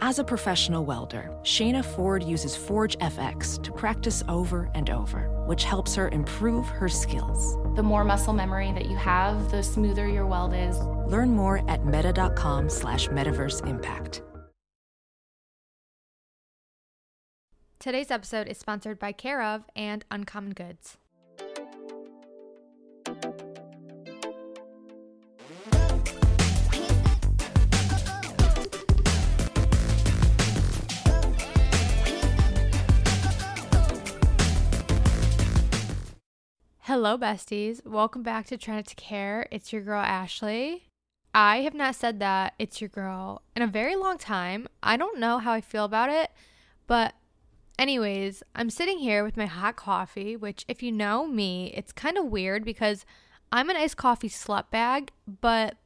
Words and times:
As 0.00 0.18
a 0.18 0.24
professional 0.24 0.84
welder, 0.84 1.30
Shayna 1.42 1.82
Ford 1.82 2.22
uses 2.22 2.54
Forge 2.54 2.98
FX 2.98 3.62
to 3.62 3.72
practice 3.72 4.22
over 4.28 4.70
and 4.74 4.90
over, 4.90 5.30
which 5.46 5.64
helps 5.64 5.94
her 5.94 6.10
improve 6.10 6.68
her 6.68 6.86
skills. 6.88 7.56
The 7.76 7.82
more 7.82 8.04
muscle 8.04 8.34
memory 8.34 8.72
that 8.72 8.90
you 8.90 8.96
have, 8.98 9.50
the 9.50 9.62
smoother 9.62 10.06
your 10.06 10.26
weld 10.26 10.52
is. 10.52 10.78
Learn 11.10 11.30
more 11.30 11.68
at 11.70 11.86
meta.com 11.86 12.68
slash 12.68 13.08
metaverse 13.08 13.66
impact. 13.66 14.22
Today's 17.78 18.10
episode 18.10 18.48
is 18.48 18.58
sponsored 18.58 18.98
by 18.98 19.12
Care/of 19.12 19.64
and 19.74 20.04
Uncommon 20.10 20.52
Goods. 20.52 20.98
Hello, 36.98 37.18
besties. 37.18 37.84
Welcome 37.84 38.22
back 38.22 38.46
to 38.46 38.56
Trying 38.56 38.78
Not 38.78 38.86
to 38.86 38.94
Care. 38.94 39.46
It's 39.50 39.70
your 39.70 39.82
girl, 39.82 40.00
Ashley. 40.00 40.84
I 41.34 41.58
have 41.58 41.74
not 41.74 41.94
said 41.94 42.20
that 42.20 42.54
it's 42.58 42.80
your 42.80 42.88
girl 42.88 43.42
in 43.54 43.60
a 43.60 43.66
very 43.66 43.94
long 43.96 44.16
time. 44.16 44.66
I 44.82 44.96
don't 44.96 45.20
know 45.20 45.36
how 45.36 45.52
I 45.52 45.60
feel 45.60 45.84
about 45.84 46.08
it, 46.08 46.30
but, 46.86 47.12
anyways, 47.78 48.42
I'm 48.54 48.70
sitting 48.70 48.98
here 48.98 49.24
with 49.24 49.36
my 49.36 49.44
hot 49.44 49.76
coffee, 49.76 50.36
which, 50.36 50.64
if 50.68 50.82
you 50.82 50.90
know 50.90 51.26
me, 51.26 51.70
it's 51.76 51.92
kind 51.92 52.16
of 52.16 52.24
weird 52.24 52.64
because 52.64 53.04
I'm 53.52 53.68
an 53.68 53.76
iced 53.76 53.98
coffee 53.98 54.30
slut 54.30 54.70
bag, 54.70 55.10
but 55.26 55.76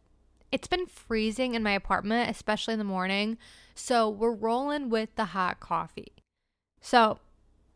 it's 0.53 0.69
been 0.69 0.87
freezing 0.87 1.55
in 1.55 1.65
my 1.65 1.73
apartment, 1.73 2.31
especially 2.31 2.75
in 2.75 2.79
the 2.79 2.85
morning. 2.85 3.37
So, 3.75 4.09
we're 4.09 4.31
rolling 4.31 4.91
with 4.91 5.17
the 5.17 5.25
hot 5.25 5.59
coffee. 5.59 6.13
So, 6.81 7.19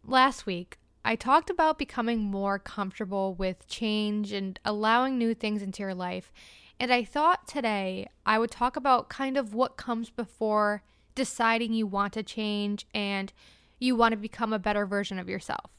last 0.06 0.46
week, 0.46 0.78
I 1.05 1.16
talked 1.16 1.50
about 1.50 1.78
becoming 1.78 2.20
more 2.20 2.58
comfortable 2.58 3.34
with 3.34 3.69
change 3.69 4.33
and 4.33 4.58
allowing 4.64 5.19
new 5.19 5.34
things 5.34 5.61
into 5.61 5.83
your 5.83 5.94
life. 5.94 6.33
And 6.80 6.92
I 6.92 7.05
thought 7.05 7.46
today 7.46 8.08
I 8.24 8.38
would 8.38 8.50
talk 8.50 8.77
about 8.77 9.11
kind 9.11 9.36
of 9.36 9.55
what 9.55 9.77
comes 9.77 10.08
before 10.08 10.83
deciding 11.14 11.74
you 11.74 11.86
want 11.86 12.14
to 12.14 12.22
change 12.22 12.86
and 12.94 13.33
you 13.78 13.94
want 13.94 14.12
to 14.12 14.16
become 14.16 14.52
a 14.52 14.58
better 14.58 14.86
version 14.86 15.19
of 15.19 15.28
yourself. 15.28 15.70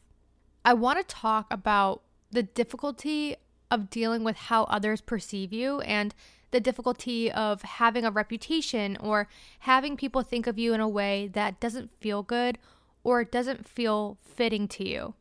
I 0.63 0.73
want 0.73 0.99
to 0.99 1.15
talk 1.15 1.47
about 1.51 2.03
the 2.31 2.43
difficulty 2.43 3.35
of 3.71 3.89
dealing 3.89 4.23
with 4.23 4.35
how 4.35 4.63
others 4.65 5.01
perceive 5.01 5.51
you 5.51 5.81
and 5.81 6.13
the 6.51 6.59
difficulty 6.59 7.31
of 7.31 7.63
having 7.63 8.05
a 8.05 8.11
reputation 8.11 8.95
or 8.97 9.27
having 9.59 9.97
people 9.97 10.21
think 10.21 10.47
of 10.47 10.59
you 10.59 10.73
in 10.73 10.79
a 10.79 10.87
way 10.87 11.27
that 11.33 11.59
doesn't 11.59 11.91
feel 11.91 12.23
good 12.23 12.57
or 13.05 13.21
it 13.21 13.31
doesn't 13.31 13.69
feel 13.69 14.17
fitting 14.21 14.67
to 14.67 14.85
you. 14.85 15.13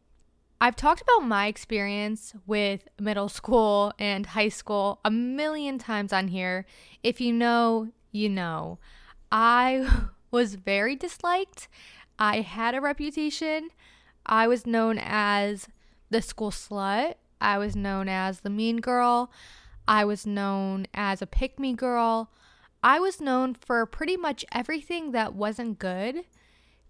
I've 0.61 0.75
talked 0.75 1.03
about 1.03 1.29
my 1.29 1.47
experience 1.47 2.33
with 2.47 2.89
middle 2.99 3.29
school 3.29 3.93
and 3.99 4.25
high 4.25 4.49
school 4.49 5.01
a 5.05 5.11
million 5.11 5.79
times 5.79 6.11
on 6.11 6.29
here. 6.29 6.65
If 7.03 7.21
you 7.21 7.33
know, 7.33 7.91
you 8.11 8.31
know. 8.31 8.79
I 9.31 10.07
was 10.31 10.55
very 10.55 10.97
disliked. 10.97 11.69
I 12.19 12.41
had 12.41 12.75
a 12.75 12.81
reputation. 12.81 13.69
I 14.25 14.49
was 14.49 14.67
known 14.67 14.99
as 14.99 15.69
the 16.09 16.23
school 16.23 16.51
slut. 16.51 17.17
I 17.41 17.59
was 17.59 17.77
known 17.77 18.09
as 18.09 18.41
the 18.41 18.51
mean 18.51 18.79
girl. 18.79 19.31
I 19.87 20.07
was 20.07 20.25
known 20.25 20.87
as 20.95 21.21
a 21.21 21.27
pick 21.27 21.59
me 21.61 21.75
girl. 21.75 22.31
I 22.83 22.99
was 22.99 23.21
known 23.21 23.53
for 23.55 23.85
pretty 23.85 24.17
much 24.17 24.43
everything 24.53 25.13
that 25.13 25.35
wasn't 25.35 25.79
good 25.79 26.25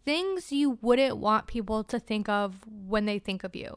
things 0.05 0.53
you 0.53 0.79
wouldn't 0.83 1.17
want 1.17 1.47
people 1.47 1.85
to 1.85 1.99
think 1.99 2.29
of 2.29 2.61
when 2.67 3.07
they 3.07 3.19
think 3.19 3.45
of 3.45 3.57
you. 3.57 3.77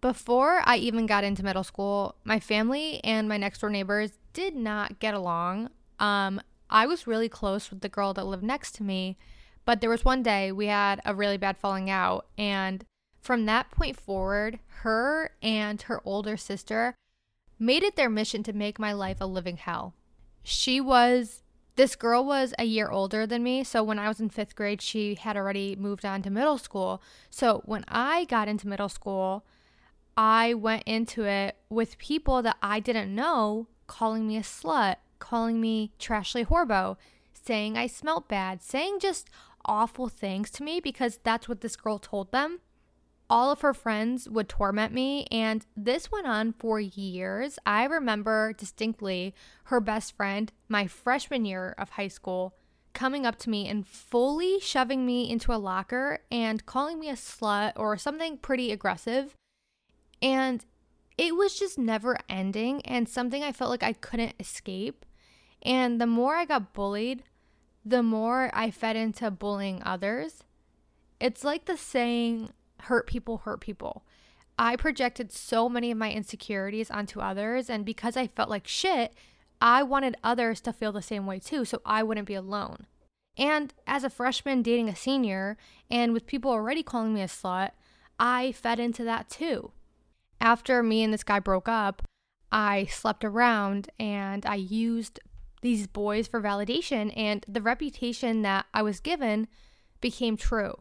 Before 0.00 0.60
I 0.64 0.76
even 0.76 1.06
got 1.06 1.24
into 1.24 1.42
middle 1.42 1.64
school, 1.64 2.16
my 2.24 2.38
family 2.38 3.02
and 3.02 3.28
my 3.28 3.36
next 3.36 3.60
door 3.60 3.70
neighbors 3.70 4.12
did 4.32 4.54
not 4.54 5.00
get 5.00 5.14
along. 5.14 5.70
Um, 5.98 6.40
I 6.70 6.86
was 6.86 7.06
really 7.06 7.28
close 7.28 7.70
with 7.70 7.80
the 7.80 7.88
girl 7.88 8.12
that 8.14 8.26
lived 8.26 8.44
next 8.44 8.74
to 8.76 8.82
me, 8.82 9.16
but 9.64 9.80
there 9.80 9.90
was 9.90 10.04
one 10.04 10.22
day 10.22 10.52
we 10.52 10.66
had 10.66 11.00
a 11.04 11.14
really 11.14 11.36
bad 11.36 11.56
falling 11.56 11.90
out. 11.90 12.26
And 12.36 12.84
from 13.20 13.46
that 13.46 13.70
point 13.70 13.98
forward, 13.98 14.60
her 14.82 15.32
and 15.42 15.82
her 15.82 16.00
older 16.04 16.36
sister 16.36 16.94
made 17.58 17.82
it 17.82 17.96
their 17.96 18.08
mission 18.08 18.42
to 18.44 18.52
make 18.52 18.78
my 18.78 18.92
life 18.92 19.20
a 19.20 19.26
living 19.26 19.56
hell. 19.56 19.94
She 20.44 20.80
was 20.80 21.42
this 21.78 21.94
girl 21.94 22.24
was 22.24 22.52
a 22.58 22.64
year 22.64 22.90
older 22.90 23.24
than 23.24 23.44
me. 23.44 23.62
So 23.62 23.84
when 23.84 24.00
I 24.00 24.08
was 24.08 24.18
in 24.18 24.30
fifth 24.30 24.56
grade, 24.56 24.82
she 24.82 25.14
had 25.14 25.36
already 25.36 25.76
moved 25.76 26.04
on 26.04 26.22
to 26.22 26.30
middle 26.30 26.58
school. 26.58 27.00
So 27.30 27.62
when 27.66 27.84
I 27.86 28.24
got 28.24 28.48
into 28.48 28.66
middle 28.66 28.88
school, 28.88 29.44
I 30.16 30.54
went 30.54 30.82
into 30.86 31.22
it 31.22 31.56
with 31.70 31.96
people 31.98 32.42
that 32.42 32.56
I 32.60 32.80
didn't 32.80 33.14
know 33.14 33.68
calling 33.86 34.26
me 34.26 34.36
a 34.36 34.40
slut, 34.40 34.96
calling 35.20 35.60
me 35.60 35.92
trashly 36.00 36.44
horbo, 36.44 36.96
saying 37.32 37.78
I 37.78 37.86
smelt 37.86 38.28
bad, 38.28 38.60
saying 38.60 38.98
just 38.98 39.30
awful 39.64 40.08
things 40.08 40.50
to 40.50 40.64
me 40.64 40.80
because 40.80 41.20
that's 41.22 41.48
what 41.48 41.60
this 41.60 41.76
girl 41.76 42.00
told 42.00 42.32
them 42.32 42.58
all 43.30 43.50
of 43.50 43.60
her 43.60 43.74
friends 43.74 44.28
would 44.28 44.48
torment 44.48 44.92
me, 44.92 45.26
and 45.30 45.66
this 45.76 46.10
went 46.10 46.26
on 46.26 46.52
for 46.52 46.80
years. 46.80 47.58
I 47.66 47.84
remember 47.84 48.54
distinctly 48.54 49.34
her 49.64 49.80
best 49.80 50.16
friend, 50.16 50.52
my 50.68 50.86
freshman 50.86 51.44
year 51.44 51.74
of 51.78 51.90
high 51.90 52.08
school, 52.08 52.54
coming 52.94 53.26
up 53.26 53.36
to 53.40 53.50
me 53.50 53.68
and 53.68 53.86
fully 53.86 54.58
shoving 54.60 55.04
me 55.04 55.30
into 55.30 55.52
a 55.52 55.56
locker 55.56 56.20
and 56.30 56.66
calling 56.66 56.98
me 56.98 57.10
a 57.10 57.14
slut 57.14 57.72
or 57.76 57.96
something 57.98 58.38
pretty 58.38 58.72
aggressive. 58.72 59.36
And 60.22 60.64
it 61.16 61.36
was 61.36 61.58
just 61.58 61.78
never 61.78 62.16
ending 62.28 62.80
and 62.82 63.08
something 63.08 63.42
I 63.42 63.52
felt 63.52 63.70
like 63.70 63.82
I 63.82 63.92
couldn't 63.92 64.34
escape. 64.40 65.04
And 65.62 66.00
the 66.00 66.06
more 66.06 66.36
I 66.36 66.44
got 66.44 66.72
bullied, 66.72 67.24
the 67.84 68.02
more 68.02 68.50
I 68.52 68.70
fed 68.70 68.96
into 68.96 69.30
bullying 69.30 69.82
others. 69.84 70.44
It's 71.20 71.44
like 71.44 71.66
the 71.66 71.76
saying, 71.76 72.50
hurt 72.82 73.06
people 73.06 73.38
hurt 73.38 73.60
people. 73.60 74.04
I 74.58 74.76
projected 74.76 75.30
so 75.30 75.68
many 75.68 75.90
of 75.90 75.98
my 75.98 76.10
insecurities 76.10 76.90
onto 76.90 77.20
others, 77.20 77.70
and 77.70 77.84
because 77.84 78.16
I 78.16 78.26
felt 78.26 78.50
like 78.50 78.66
shit, 78.66 79.14
I 79.60 79.82
wanted 79.82 80.16
others 80.24 80.60
to 80.62 80.72
feel 80.72 80.92
the 80.92 81.02
same 81.02 81.26
way 81.26 81.38
too, 81.38 81.64
so 81.64 81.80
I 81.84 82.02
wouldn't 82.02 82.26
be 82.26 82.34
alone. 82.34 82.86
And 83.36 83.72
as 83.86 84.02
a 84.02 84.10
freshman 84.10 84.62
dating 84.62 84.88
a 84.88 84.96
senior, 84.96 85.56
and 85.90 86.12
with 86.12 86.26
people 86.26 86.50
already 86.50 86.82
calling 86.82 87.14
me 87.14 87.22
a 87.22 87.26
slut, 87.26 87.70
I 88.18 88.52
fed 88.52 88.80
into 88.80 89.04
that 89.04 89.30
too. 89.30 89.70
After 90.40 90.82
me 90.82 91.04
and 91.04 91.12
this 91.12 91.22
guy 91.22 91.38
broke 91.38 91.68
up, 91.68 92.02
I 92.50 92.86
slept 92.86 93.24
around 93.24 93.90
and 93.98 94.44
I 94.46 94.56
used 94.56 95.20
these 95.60 95.86
boys 95.86 96.26
for 96.26 96.40
validation, 96.40 97.12
and 97.16 97.44
the 97.48 97.62
reputation 97.62 98.42
that 98.42 98.66
I 98.74 98.82
was 98.82 99.00
given 99.00 99.48
became 100.00 100.36
true. 100.36 100.80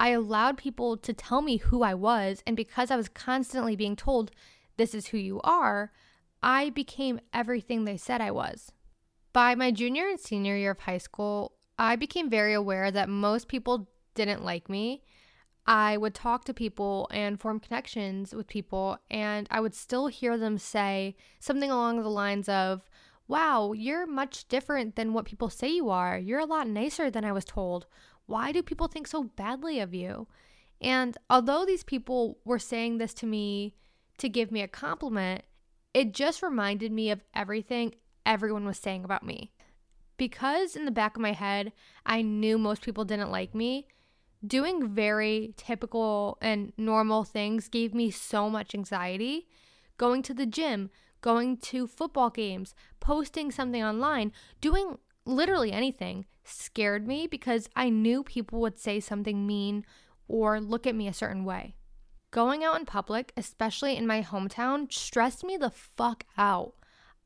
I 0.00 0.08
allowed 0.08 0.56
people 0.56 0.96
to 0.96 1.12
tell 1.12 1.42
me 1.42 1.58
who 1.58 1.82
I 1.82 1.92
was. 1.92 2.42
And 2.46 2.56
because 2.56 2.90
I 2.90 2.96
was 2.96 3.10
constantly 3.10 3.76
being 3.76 3.96
told, 3.96 4.30
this 4.78 4.94
is 4.94 5.08
who 5.08 5.18
you 5.18 5.42
are, 5.44 5.92
I 6.42 6.70
became 6.70 7.20
everything 7.34 7.84
they 7.84 7.98
said 7.98 8.22
I 8.22 8.30
was. 8.30 8.72
By 9.34 9.54
my 9.54 9.70
junior 9.70 10.08
and 10.08 10.18
senior 10.18 10.56
year 10.56 10.70
of 10.70 10.80
high 10.80 10.98
school, 10.98 11.52
I 11.78 11.96
became 11.96 12.30
very 12.30 12.54
aware 12.54 12.90
that 12.90 13.10
most 13.10 13.46
people 13.46 13.90
didn't 14.14 14.42
like 14.42 14.70
me. 14.70 15.02
I 15.66 15.98
would 15.98 16.14
talk 16.14 16.46
to 16.46 16.54
people 16.54 17.06
and 17.12 17.38
form 17.38 17.60
connections 17.60 18.34
with 18.34 18.46
people, 18.48 18.98
and 19.10 19.46
I 19.50 19.60
would 19.60 19.74
still 19.74 20.06
hear 20.06 20.38
them 20.38 20.56
say 20.56 21.14
something 21.40 21.70
along 21.70 22.02
the 22.02 22.08
lines 22.08 22.48
of, 22.48 22.88
Wow, 23.28 23.74
you're 23.74 24.06
much 24.06 24.48
different 24.48 24.96
than 24.96 25.12
what 25.12 25.26
people 25.26 25.50
say 25.50 25.68
you 25.68 25.90
are. 25.90 26.18
You're 26.18 26.40
a 26.40 26.46
lot 26.46 26.66
nicer 26.66 27.10
than 27.10 27.24
I 27.24 27.30
was 27.30 27.44
told. 27.44 27.86
Why 28.30 28.52
do 28.52 28.62
people 28.62 28.88
think 28.88 29.06
so 29.08 29.24
badly 29.24 29.80
of 29.80 29.92
you? 29.92 30.28
And 30.80 31.18
although 31.28 31.64
these 31.66 31.84
people 31.84 32.38
were 32.44 32.58
saying 32.60 32.98
this 32.98 33.12
to 33.14 33.26
me 33.26 33.74
to 34.18 34.28
give 34.28 34.50
me 34.52 34.62
a 34.62 34.68
compliment, 34.68 35.42
it 35.92 36.14
just 36.14 36.42
reminded 36.42 36.92
me 36.92 37.10
of 37.10 37.24
everything 37.34 37.94
everyone 38.24 38.64
was 38.64 38.78
saying 38.78 39.04
about 39.04 39.24
me. 39.24 39.50
because 40.20 40.76
in 40.76 40.84
the 40.84 40.90
back 40.90 41.16
of 41.16 41.22
my 41.22 41.32
head, 41.32 41.72
I 42.04 42.20
knew 42.20 42.58
most 42.58 42.82
people 42.82 43.06
didn't 43.06 43.30
like 43.30 43.54
me, 43.54 43.86
doing 44.46 44.86
very 44.86 45.54
typical 45.56 46.36
and 46.42 46.74
normal 46.76 47.24
things 47.24 47.68
gave 47.68 47.94
me 47.94 48.10
so 48.10 48.50
much 48.50 48.74
anxiety. 48.74 49.46
Going 49.96 50.22
to 50.24 50.34
the 50.34 50.44
gym, 50.44 50.90
going 51.22 51.56
to 51.56 51.86
football 51.86 52.28
games, 52.28 52.74
posting 53.00 53.50
something 53.50 53.82
online, 53.82 54.32
doing 54.60 54.98
literally 55.24 55.72
anything 55.72 56.26
scared 56.50 57.06
me 57.06 57.26
because 57.26 57.68
I 57.74 57.88
knew 57.88 58.22
people 58.22 58.60
would 58.60 58.78
say 58.78 59.00
something 59.00 59.46
mean 59.46 59.84
or 60.28 60.60
look 60.60 60.86
at 60.86 60.94
me 60.94 61.08
a 61.08 61.12
certain 61.12 61.44
way. 61.44 61.76
Going 62.30 62.62
out 62.62 62.78
in 62.78 62.86
public, 62.86 63.32
especially 63.36 63.96
in 63.96 64.06
my 64.06 64.22
hometown, 64.22 64.92
stressed 64.92 65.42
me 65.42 65.56
the 65.56 65.70
fuck 65.70 66.24
out. 66.38 66.74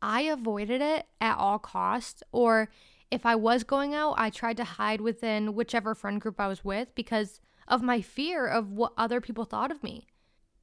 I 0.01 0.23
avoided 0.23 0.81
it 0.81 1.07
at 1.21 1.37
all 1.37 1.59
costs, 1.59 2.23
or 2.33 2.71
if 3.11 3.27
I 3.27 3.37
was 3.37 3.65
going 3.65 3.95
out, 3.95 4.15
I 4.17 4.31
tried 4.31 4.57
to 4.59 4.65
hide 4.65 5.01
within 5.01 5.55
whichever 5.55 5.95
friend 5.95 6.21
group 6.21 6.41
I 6.41 6.49
was 6.49 6.65
with 6.65 6.95
because 6.95 7.41
of 7.69 7.83
my 7.83 8.01
fear 8.01 8.47
of 8.47 8.73
what 8.73 8.93
other 8.97 9.21
people 9.21 9.45
thought 9.45 9.71
of 9.71 9.83
me. 9.83 10.07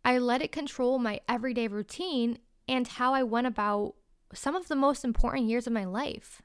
I 0.04 0.18
let 0.18 0.42
it 0.42 0.52
control 0.52 0.98
my 1.00 1.22
everyday 1.30 1.68
routine 1.68 2.40
and 2.68 2.88
how 2.88 3.14
I 3.14 3.24
went 3.24 3.48
about 3.48 3.96
some 4.34 4.56
of 4.56 4.68
the 4.68 4.76
most 4.76 5.04
important 5.04 5.48
years 5.48 5.68
of 5.68 5.74
my 5.74 5.86
life. 5.86 6.42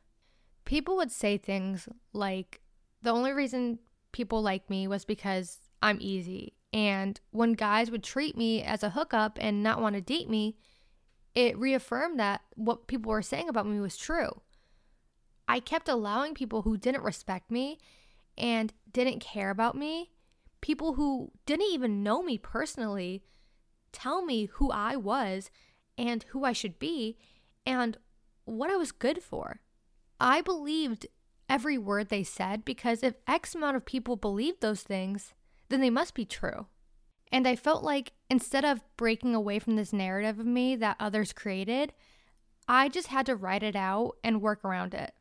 People 0.67 0.97
would 0.97 1.11
say 1.11 1.39
things 1.39 1.89
like, 2.13 2.61
the 3.03 3.11
only 3.11 3.33
reason 3.33 3.79
people 4.13 4.43
like 4.43 4.69
me 4.69 4.87
was 4.87 5.07
because 5.07 5.61
I'm 5.81 5.99
easy. 6.01 6.53
And 6.73 7.19
when 7.31 7.55
guys 7.55 7.91
would 7.91 8.03
treat 8.03 8.37
me 8.37 8.63
as 8.63 8.83
a 8.83 8.91
hookup 8.91 9.39
and 9.41 9.63
not 9.63 9.81
want 9.81 9.95
to 9.95 10.03
date 10.03 10.29
me, 10.29 10.57
it 11.35 11.57
reaffirmed 11.57 12.19
that 12.21 12.43
what 12.55 12.87
people 12.87 13.11
were 13.11 13.23
saying 13.23 13.49
about 13.49 13.67
me 13.67 13.81
was 13.81 13.97
true. 13.97 14.43
I 15.49 15.61
kept 15.61 15.89
allowing 15.89 16.35
people 16.35 16.63
who 16.63 16.77
didn't 16.77 17.03
respect 17.03 17.51
me 17.51 17.79
and 18.37 18.73
didn't 18.93 19.21
care 19.21 19.51
about 19.51 19.77
me, 19.77 20.11
people 20.61 20.95
who 20.95 21.31
didn't 21.47 21.71
even 21.73 22.03
know 22.03 22.23
me 22.23 22.39
personally, 22.39 23.23
tell 23.93 24.25
me 24.25 24.47
who 24.55 24.71
I 24.71 24.97
was 24.97 25.51
and 25.97 26.25
who 26.31 26.45
I 26.45 26.53
should 26.53 26.79
be 26.79 27.17
and 27.65 27.97
what 28.45 28.71
I 28.71 28.77
was 28.77 28.93
good 28.93 29.23
for. 29.23 29.61
I 30.21 30.41
believed 30.41 31.07
every 31.49 31.79
word 31.79 32.09
they 32.09 32.23
said 32.23 32.65
because 32.65 33.03
if 33.03 33.15
X 33.27 33.55
amount 33.55 33.77
of 33.77 33.85
people 33.85 34.17
believed 34.17 34.61
those 34.61 34.83
things, 34.83 35.35
then 35.69 35.81
they 35.81 35.91
must 35.91 36.15
be 36.15 36.25
true. 36.25 36.67
And 37.33 37.47
I 37.47 37.57
felt 37.57 37.83
like 37.83 38.13
instead 38.31 38.65
of 38.65 38.81
breaking 38.97 39.35
away 39.35 39.59
from 39.59 39.77
this 39.77 39.93
narrative 39.93 40.39
of 40.39 40.47
me 40.47 40.77
that 40.77 40.97
others 41.01 41.33
created, 41.33 41.93
I 42.69 42.89
just 42.89 43.09
had 43.09 43.27
to 43.27 43.37
write 43.37 43.63
it 43.63 43.77
out 43.77 44.17
and 44.25 44.41
work 44.41 44.65
around 44.65 44.95
it. 44.95 45.13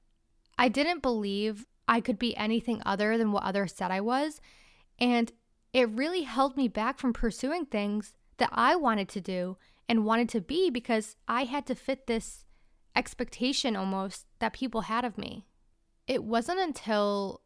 I 0.58 0.70
didn't 0.70 1.02
believe 1.02 1.66
I 1.88 2.02
could 2.02 2.18
be 2.18 2.36
anything 2.38 2.82
other 2.86 3.18
than 3.18 3.32
what 3.32 3.44
others 3.44 3.74
said 3.74 3.92
I 3.92 4.02
was, 4.02 4.40
and 5.00 5.32
it 5.74 5.90
really 5.90 6.22
held 6.22 6.56
me 6.56 6.68
back 6.68 6.98
from 7.00 7.14
pursuing 7.14 7.66
things 7.66 8.14
that 8.38 8.50
I 8.52 8.76
wanted 8.76 9.10
to 9.10 9.22
do 9.22 9.58
and 9.88 10.06
wanted 10.06 10.30
to 10.30 10.42
be 10.42 10.70
because 10.70 11.16
I 11.28 11.44
had 11.44 11.66
to 11.68 11.76
fit 11.76 12.08
this 12.08 12.45
expectation 12.96 13.76
almost 13.76 14.26
that 14.40 14.54
people 14.54 14.82
had 14.82 15.06
of 15.06 15.18
me. 15.18 15.46
It 16.08 16.24
wasn't 16.24 16.60
until 16.60 17.42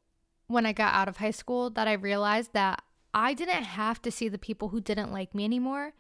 when 0.48 0.66
I 0.66 0.74
got 0.74 0.94
out 0.94 1.08
of 1.08 1.18
high 1.18 1.32
school 1.32 1.70
that 1.72 1.88
I 1.88 1.94
realized 1.94 2.54
that 2.54 2.82
I 3.14 3.34
didn't 3.34 3.64
have 3.64 4.02
to 4.04 4.12
see 4.12 4.30
the 4.30 4.38
people 4.38 4.70
who 4.70 4.82
didn't 4.82 5.12
like 5.12 5.34
me 5.34 5.46
anymore. 5.46 5.94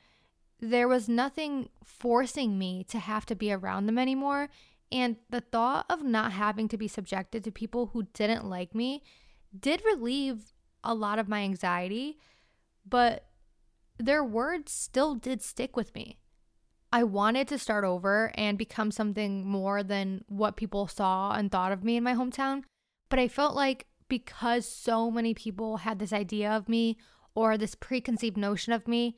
There 0.59 0.87
was 0.87 1.07
nothing 1.07 1.69
forcing 1.83 2.59
me 2.59 2.83
to 2.89 2.99
have 2.99 3.25
to 3.27 3.35
be 3.35 3.51
around 3.51 3.85
them 3.85 3.97
anymore. 3.97 4.49
And 4.91 5.17
the 5.29 5.41
thought 5.41 5.85
of 5.89 6.03
not 6.03 6.33
having 6.33 6.67
to 6.69 6.77
be 6.77 6.87
subjected 6.87 7.43
to 7.43 7.51
people 7.51 7.87
who 7.87 8.07
didn't 8.13 8.49
like 8.49 8.75
me 8.75 9.03
did 9.57 9.83
relieve 9.85 10.53
a 10.83 10.93
lot 10.93 11.19
of 11.19 11.27
my 11.27 11.41
anxiety, 11.41 12.17
but 12.87 13.25
their 13.97 14.23
words 14.23 14.71
still 14.71 15.15
did 15.15 15.41
stick 15.41 15.75
with 15.75 15.93
me. 15.93 16.18
I 16.91 17.03
wanted 17.03 17.47
to 17.49 17.59
start 17.59 17.83
over 17.83 18.31
and 18.33 18.57
become 18.57 18.91
something 18.91 19.45
more 19.45 19.83
than 19.83 20.23
what 20.27 20.57
people 20.57 20.87
saw 20.87 21.33
and 21.33 21.51
thought 21.51 21.71
of 21.71 21.83
me 21.83 21.97
in 21.97 22.03
my 22.03 22.15
hometown, 22.15 22.63
but 23.09 23.19
I 23.19 23.27
felt 23.27 23.55
like 23.55 23.85
because 24.07 24.65
so 24.65 25.11
many 25.11 25.35
people 25.35 25.77
had 25.77 25.99
this 25.99 26.11
idea 26.11 26.51
of 26.51 26.67
me 26.67 26.97
or 27.35 27.57
this 27.57 27.75
preconceived 27.75 28.37
notion 28.37 28.73
of 28.73 28.87
me, 28.87 29.15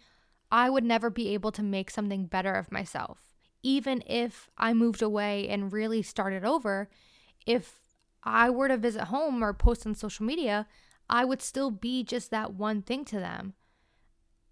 I 0.51 0.69
would 0.69 0.83
never 0.83 1.09
be 1.09 1.29
able 1.29 1.51
to 1.53 1.63
make 1.63 1.89
something 1.89 2.25
better 2.25 2.53
of 2.53 2.71
myself. 2.71 3.19
Even 3.63 4.03
if 4.05 4.49
I 4.57 4.73
moved 4.73 5.01
away 5.01 5.47
and 5.47 5.71
really 5.71 6.01
started 6.01 6.43
over, 6.43 6.89
if 7.45 7.79
I 8.23 8.49
were 8.49 8.67
to 8.67 8.77
visit 8.77 9.05
home 9.05 9.41
or 9.41 9.53
post 9.53 9.87
on 9.87 9.95
social 9.95 10.25
media, 10.25 10.67
I 11.09 11.23
would 11.23 11.41
still 11.41 11.71
be 11.71 12.03
just 12.03 12.31
that 12.31 12.53
one 12.53 12.81
thing 12.81 13.05
to 13.05 13.17
them. 13.17 13.53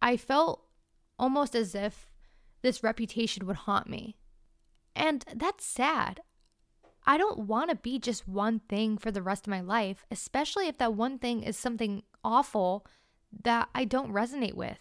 I 0.02 0.16
felt 0.16 0.64
almost 1.18 1.54
as 1.54 1.76
if 1.76 2.09
this 2.62 2.84
reputation 2.84 3.46
would 3.48 3.58
haunt 3.58 3.90
me. 3.90 4.18
And 4.96 5.24
that's 5.34 5.66
sad. 5.66 6.22
I 7.06 7.18
don't 7.18 7.48
want 7.48 7.70
to 7.70 7.76
be 7.76 7.98
just 8.00 8.28
one 8.28 8.60
thing 8.60 8.98
for 8.98 9.12
the 9.12 9.22
rest 9.22 9.48
of 9.48 9.52
my 9.52 9.62
life, 9.62 10.06
especially 10.12 10.68
if 10.68 10.78
that 10.78 10.94
one 10.94 11.18
thing 11.18 11.44
is 11.44 11.58
something 11.58 12.04
awful 12.24 12.86
that 13.44 13.70
I 13.74 13.86
don't 13.86 14.12
resonate 14.12 14.56
with. 14.56 14.80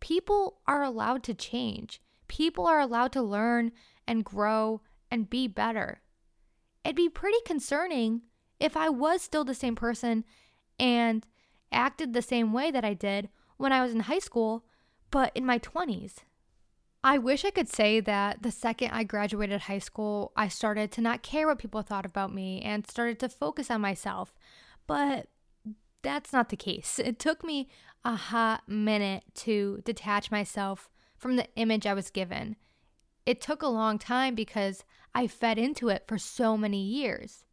People 0.00 0.60
are 0.66 0.82
allowed 0.82 1.22
to 1.24 1.34
change, 1.34 2.00
people 2.26 2.66
are 2.66 2.80
allowed 2.80 3.12
to 3.12 3.22
learn 3.22 3.72
and 4.06 4.24
grow 4.24 4.80
and 5.10 5.28
be 5.28 5.46
better. 5.46 6.00
It'd 6.84 6.96
be 6.96 7.08
pretty 7.08 7.38
concerning 7.44 8.22
if 8.58 8.76
I 8.76 8.88
was 8.88 9.22
still 9.22 9.44
the 9.44 9.54
same 9.54 9.76
person 9.76 10.24
and 10.78 11.26
acted 11.70 12.12
the 12.12 12.22
same 12.22 12.52
way 12.52 12.70
that 12.70 12.84
I 12.84 12.94
did 12.94 13.28
when 13.56 13.72
I 13.72 13.82
was 13.82 13.92
in 13.92 14.00
high 14.00 14.18
school, 14.18 14.64
but 15.10 15.32
in 15.34 15.44
my 15.44 15.58
20s. 15.58 16.16
I 17.02 17.16
wish 17.16 17.44
I 17.44 17.50
could 17.50 17.68
say 17.68 18.00
that 18.00 18.42
the 18.42 18.50
second 18.50 18.90
I 18.90 19.04
graduated 19.04 19.62
high 19.62 19.78
school, 19.78 20.32
I 20.36 20.48
started 20.48 20.92
to 20.92 21.00
not 21.00 21.22
care 21.22 21.46
what 21.46 21.58
people 21.58 21.82
thought 21.82 22.04
about 22.04 22.34
me 22.34 22.60
and 22.60 22.86
started 22.86 23.18
to 23.20 23.28
focus 23.28 23.70
on 23.70 23.80
myself. 23.80 24.34
But 24.86 25.28
that's 26.02 26.32
not 26.32 26.50
the 26.50 26.56
case. 26.56 26.98
It 26.98 27.18
took 27.18 27.42
me 27.42 27.68
a 28.04 28.16
hot 28.16 28.68
minute 28.68 29.24
to 29.36 29.80
detach 29.84 30.30
myself 30.30 30.90
from 31.16 31.36
the 31.36 31.48
image 31.56 31.86
I 31.86 31.94
was 31.94 32.10
given. 32.10 32.56
It 33.24 33.40
took 33.40 33.62
a 33.62 33.68
long 33.68 33.98
time 33.98 34.34
because 34.34 34.84
I 35.14 35.26
fed 35.26 35.58
into 35.58 35.88
it 35.88 36.04
for 36.06 36.18
so 36.18 36.56
many 36.56 36.82
years. 36.82 37.44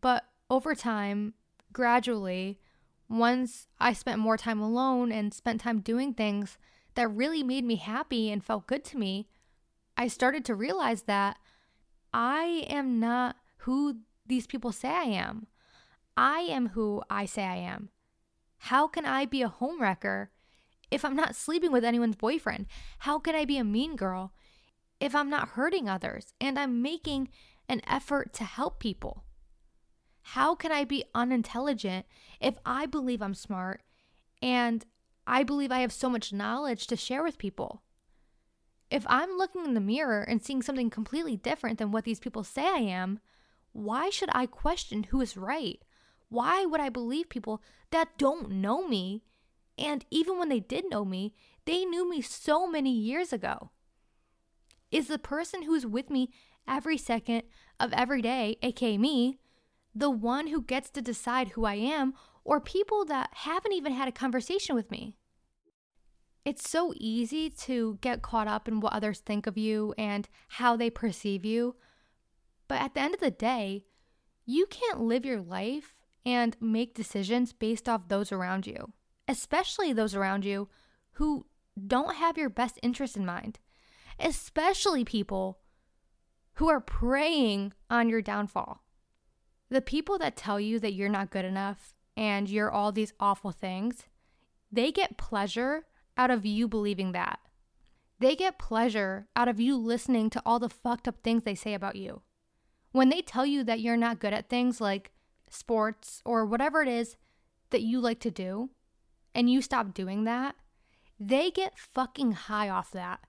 But 0.00 0.24
over 0.50 0.74
time, 0.74 1.34
gradually, 1.72 2.58
once 3.08 3.66
I 3.78 3.92
spent 3.92 4.18
more 4.18 4.36
time 4.36 4.60
alone 4.60 5.10
and 5.12 5.32
spent 5.32 5.60
time 5.60 5.80
doing 5.80 6.14
things 6.14 6.58
that 6.94 7.08
really 7.08 7.42
made 7.42 7.64
me 7.64 7.76
happy 7.76 8.30
and 8.30 8.44
felt 8.44 8.66
good 8.66 8.84
to 8.84 8.98
me, 8.98 9.28
I 9.96 10.08
started 10.08 10.44
to 10.46 10.54
realize 10.54 11.02
that 11.02 11.36
I 12.12 12.66
am 12.68 12.98
not 12.98 13.36
who 13.58 13.98
these 14.26 14.46
people 14.46 14.72
say 14.72 14.88
I 14.88 15.04
am. 15.04 15.46
I 16.16 16.40
am 16.40 16.70
who 16.70 17.02
I 17.08 17.26
say 17.26 17.44
I 17.44 17.56
am. 17.56 17.90
How 18.58 18.86
can 18.86 19.06
I 19.06 19.24
be 19.24 19.42
a 19.42 19.48
homewrecker 19.48 20.28
if 20.90 21.04
I'm 21.04 21.16
not 21.16 21.36
sleeping 21.36 21.72
with 21.72 21.84
anyone's 21.84 22.16
boyfriend? 22.16 22.66
How 23.00 23.18
can 23.18 23.34
I 23.34 23.44
be 23.44 23.58
a 23.58 23.64
mean 23.64 23.96
girl 23.96 24.32
if 25.00 25.14
I'm 25.14 25.30
not 25.30 25.50
hurting 25.50 25.88
others 25.88 26.34
and 26.40 26.58
I'm 26.58 26.82
making 26.82 27.28
an 27.68 27.80
effort 27.86 28.32
to 28.34 28.44
help 28.44 28.80
people? 28.80 29.24
How 30.22 30.54
can 30.54 30.72
I 30.72 30.84
be 30.84 31.04
unintelligent 31.14 32.06
if 32.40 32.56
I 32.64 32.86
believe 32.86 33.22
I'm 33.22 33.34
smart 33.34 33.82
and 34.42 34.84
I 35.32 35.44
believe 35.44 35.70
I 35.70 35.78
have 35.78 35.92
so 35.92 36.10
much 36.10 36.32
knowledge 36.32 36.88
to 36.88 36.96
share 36.96 37.22
with 37.22 37.38
people. 37.38 37.82
If 38.90 39.06
I'm 39.06 39.38
looking 39.38 39.64
in 39.64 39.74
the 39.74 39.80
mirror 39.80 40.22
and 40.22 40.42
seeing 40.42 40.60
something 40.60 40.90
completely 40.90 41.36
different 41.36 41.78
than 41.78 41.92
what 41.92 42.02
these 42.02 42.18
people 42.18 42.42
say 42.42 42.66
I 42.66 42.80
am, 42.80 43.20
why 43.70 44.10
should 44.10 44.30
I 44.32 44.46
question 44.46 45.04
who 45.04 45.20
is 45.20 45.36
right? 45.36 45.80
Why 46.30 46.66
would 46.66 46.80
I 46.80 46.88
believe 46.88 47.28
people 47.28 47.62
that 47.92 48.18
don't 48.18 48.50
know 48.50 48.88
me? 48.88 49.22
And 49.78 50.04
even 50.10 50.36
when 50.36 50.48
they 50.48 50.58
did 50.58 50.90
know 50.90 51.04
me, 51.04 51.32
they 51.64 51.84
knew 51.84 52.10
me 52.10 52.22
so 52.22 52.66
many 52.66 52.90
years 52.90 53.32
ago. 53.32 53.70
Is 54.90 55.06
the 55.06 55.16
person 55.16 55.62
who's 55.62 55.86
with 55.86 56.10
me 56.10 56.32
every 56.66 56.98
second 56.98 57.44
of 57.78 57.92
every 57.92 58.20
day, 58.20 58.56
aka 58.62 58.98
me, 58.98 59.38
the 59.94 60.10
one 60.10 60.48
who 60.48 60.60
gets 60.60 60.90
to 60.90 61.00
decide 61.00 61.50
who 61.50 61.66
I 61.66 61.74
am, 61.74 62.14
or 62.42 62.60
people 62.60 63.04
that 63.04 63.30
haven't 63.32 63.74
even 63.74 63.92
had 63.92 64.08
a 64.08 64.12
conversation 64.12 64.74
with 64.74 64.90
me? 64.90 65.14
It's 66.44 66.68
so 66.68 66.94
easy 66.96 67.50
to 67.50 67.98
get 68.00 68.22
caught 68.22 68.48
up 68.48 68.66
in 68.66 68.80
what 68.80 68.92
others 68.92 69.20
think 69.20 69.46
of 69.46 69.58
you 69.58 69.94
and 69.98 70.28
how 70.48 70.76
they 70.76 70.88
perceive 70.88 71.44
you. 71.44 71.76
But 72.66 72.80
at 72.80 72.94
the 72.94 73.00
end 73.00 73.14
of 73.14 73.20
the 73.20 73.30
day, 73.30 73.84
you 74.46 74.66
can't 74.66 75.00
live 75.00 75.26
your 75.26 75.40
life 75.40 75.94
and 76.24 76.56
make 76.60 76.94
decisions 76.94 77.52
based 77.52 77.88
off 77.88 78.08
those 78.08 78.32
around 78.32 78.66
you, 78.66 78.92
especially 79.28 79.92
those 79.92 80.14
around 80.14 80.44
you 80.44 80.68
who 81.12 81.46
don't 81.86 82.16
have 82.16 82.38
your 82.38 82.50
best 82.50 82.78
interest 82.82 83.16
in 83.16 83.26
mind, 83.26 83.58
especially 84.18 85.04
people 85.04 85.58
who 86.54 86.68
are 86.68 86.80
preying 86.80 87.72
on 87.88 88.08
your 88.08 88.22
downfall. 88.22 88.82
The 89.68 89.80
people 89.80 90.18
that 90.18 90.36
tell 90.36 90.58
you 90.58 90.78
that 90.80 90.94
you're 90.94 91.08
not 91.08 91.30
good 91.30 91.44
enough 91.44 91.94
and 92.16 92.48
you're 92.48 92.70
all 92.70 92.92
these 92.92 93.12
awful 93.20 93.52
things, 93.52 94.04
they 94.70 94.90
get 94.90 95.16
pleasure 95.16 95.86
out 96.20 96.30
of 96.30 96.44
you 96.44 96.68
believing 96.68 97.12
that. 97.12 97.38
They 98.18 98.36
get 98.36 98.58
pleasure 98.58 99.26
out 99.34 99.48
of 99.48 99.58
you 99.58 99.74
listening 99.74 100.28
to 100.30 100.42
all 100.44 100.58
the 100.58 100.68
fucked 100.68 101.08
up 101.08 101.22
things 101.22 101.44
they 101.44 101.54
say 101.54 101.72
about 101.72 101.96
you. 101.96 102.20
When 102.92 103.08
they 103.08 103.22
tell 103.22 103.46
you 103.46 103.64
that 103.64 103.80
you're 103.80 103.96
not 103.96 104.20
good 104.20 104.34
at 104.34 104.50
things 104.50 104.82
like 104.82 105.12
sports 105.48 106.20
or 106.26 106.44
whatever 106.44 106.82
it 106.82 106.88
is 106.88 107.16
that 107.70 107.80
you 107.80 108.00
like 108.00 108.20
to 108.20 108.30
do, 108.30 108.68
and 109.34 109.48
you 109.48 109.62
stop 109.62 109.94
doing 109.94 110.24
that, 110.24 110.56
they 111.18 111.50
get 111.50 111.78
fucking 111.78 112.32
high 112.32 112.68
off 112.68 112.90
that. 112.90 113.20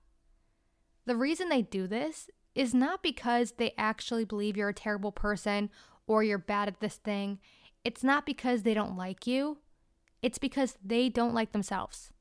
The 1.06 1.16
reason 1.16 1.48
they 1.48 1.62
do 1.62 1.88
this 1.88 2.30
is 2.54 2.74
not 2.74 3.02
because 3.02 3.54
they 3.54 3.74
actually 3.78 4.26
believe 4.26 4.58
you're 4.58 4.70
a 4.70 4.74
terrible 4.74 5.14
person 5.14 5.70
or 6.08 6.24
you're 6.24 6.38
bad 6.38 6.68
at 6.68 6.82
this 6.82 6.96
thing. 6.96 7.40
It's 7.86 8.04
not 8.04 8.26
because 8.26 8.64
they 8.64 8.74
don't 8.74 8.98
like 8.98 9.26
you, 9.26 9.60
it's 10.22 10.38
because 10.38 10.78
they 10.84 11.08
don't 11.08 11.34
like 11.34 11.54
themselves. 11.54 12.12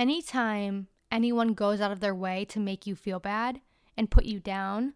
Anytime 0.00 0.88
anyone 1.12 1.52
goes 1.52 1.78
out 1.78 1.92
of 1.92 2.00
their 2.00 2.14
way 2.14 2.46
to 2.46 2.58
make 2.58 2.86
you 2.86 2.96
feel 2.96 3.20
bad 3.20 3.60
and 3.98 4.10
put 4.10 4.24
you 4.24 4.40
down, 4.40 4.94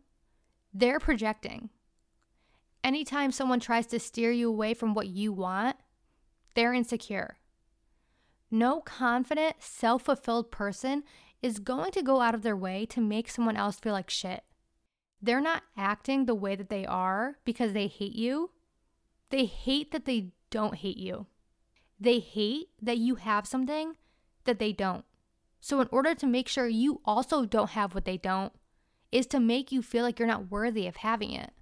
they're 0.73 0.99
projecting. 0.99 1.69
Anytime 2.83 3.31
someone 3.31 3.61
tries 3.61 3.87
to 3.89 4.01
steer 4.01 4.31
you 4.33 4.49
away 4.49 4.73
from 4.73 4.95
what 4.95 5.09
you 5.09 5.31
want, 5.31 5.77
they're 6.55 6.73
insecure. 6.73 7.37
No 8.51 8.81
confident, 8.81 9.57
self 9.59 10.05
fulfilled 10.05 10.51
person 10.51 11.03
is 11.43 11.59
going 11.59 11.93
to 11.93 12.03
go 12.03 12.23
out 12.23 12.35
of 12.35 12.41
their 12.41 12.57
way 12.57 12.87
to 12.87 13.03
make 13.03 13.29
someone 13.29 13.59
else 13.59 13.79
feel 13.79 13.93
like 13.93 14.09
shit. 14.09 14.43
They're 15.21 15.39
not 15.39 15.65
acting 15.77 16.25
the 16.25 16.35
way 16.35 16.57
that 16.57 16.71
they 16.71 16.87
are 16.87 17.37
because 17.45 17.75
they 17.75 17.89
hate 17.89 18.15
you. 18.15 18.53
They 19.29 19.45
hate 19.45 19.91
that 19.91 20.07
they 20.07 20.31
don't 20.49 20.77
hate 20.77 20.97
you. 20.97 21.27
They 22.01 22.21
hate 22.21 22.71
that 22.81 22.97
you 22.97 23.17
have 23.17 23.47
something 23.47 23.97
that 24.45 24.59
they 24.59 24.73
don't. 24.73 25.05
So, 25.61 25.81
in 25.81 25.89
order 25.91 26.15
to 26.15 26.27
make 26.27 26.49
sure 26.49 26.69
you 26.69 27.01
also 27.05 27.45
don't 27.47 27.71
have 27.71 27.95
what 27.95 28.05
they 28.05 28.19
don't, 28.19 28.53
is 29.11 29.27
to 29.29 29.41
make 29.41 29.73
you 29.73 29.81
feel 29.81 30.03
like 30.03 30.19
you're 30.19 30.29
not 30.29 30.51
worthy 30.51 30.87
of 30.87 30.97
having 30.97 31.33
it. 31.33 31.53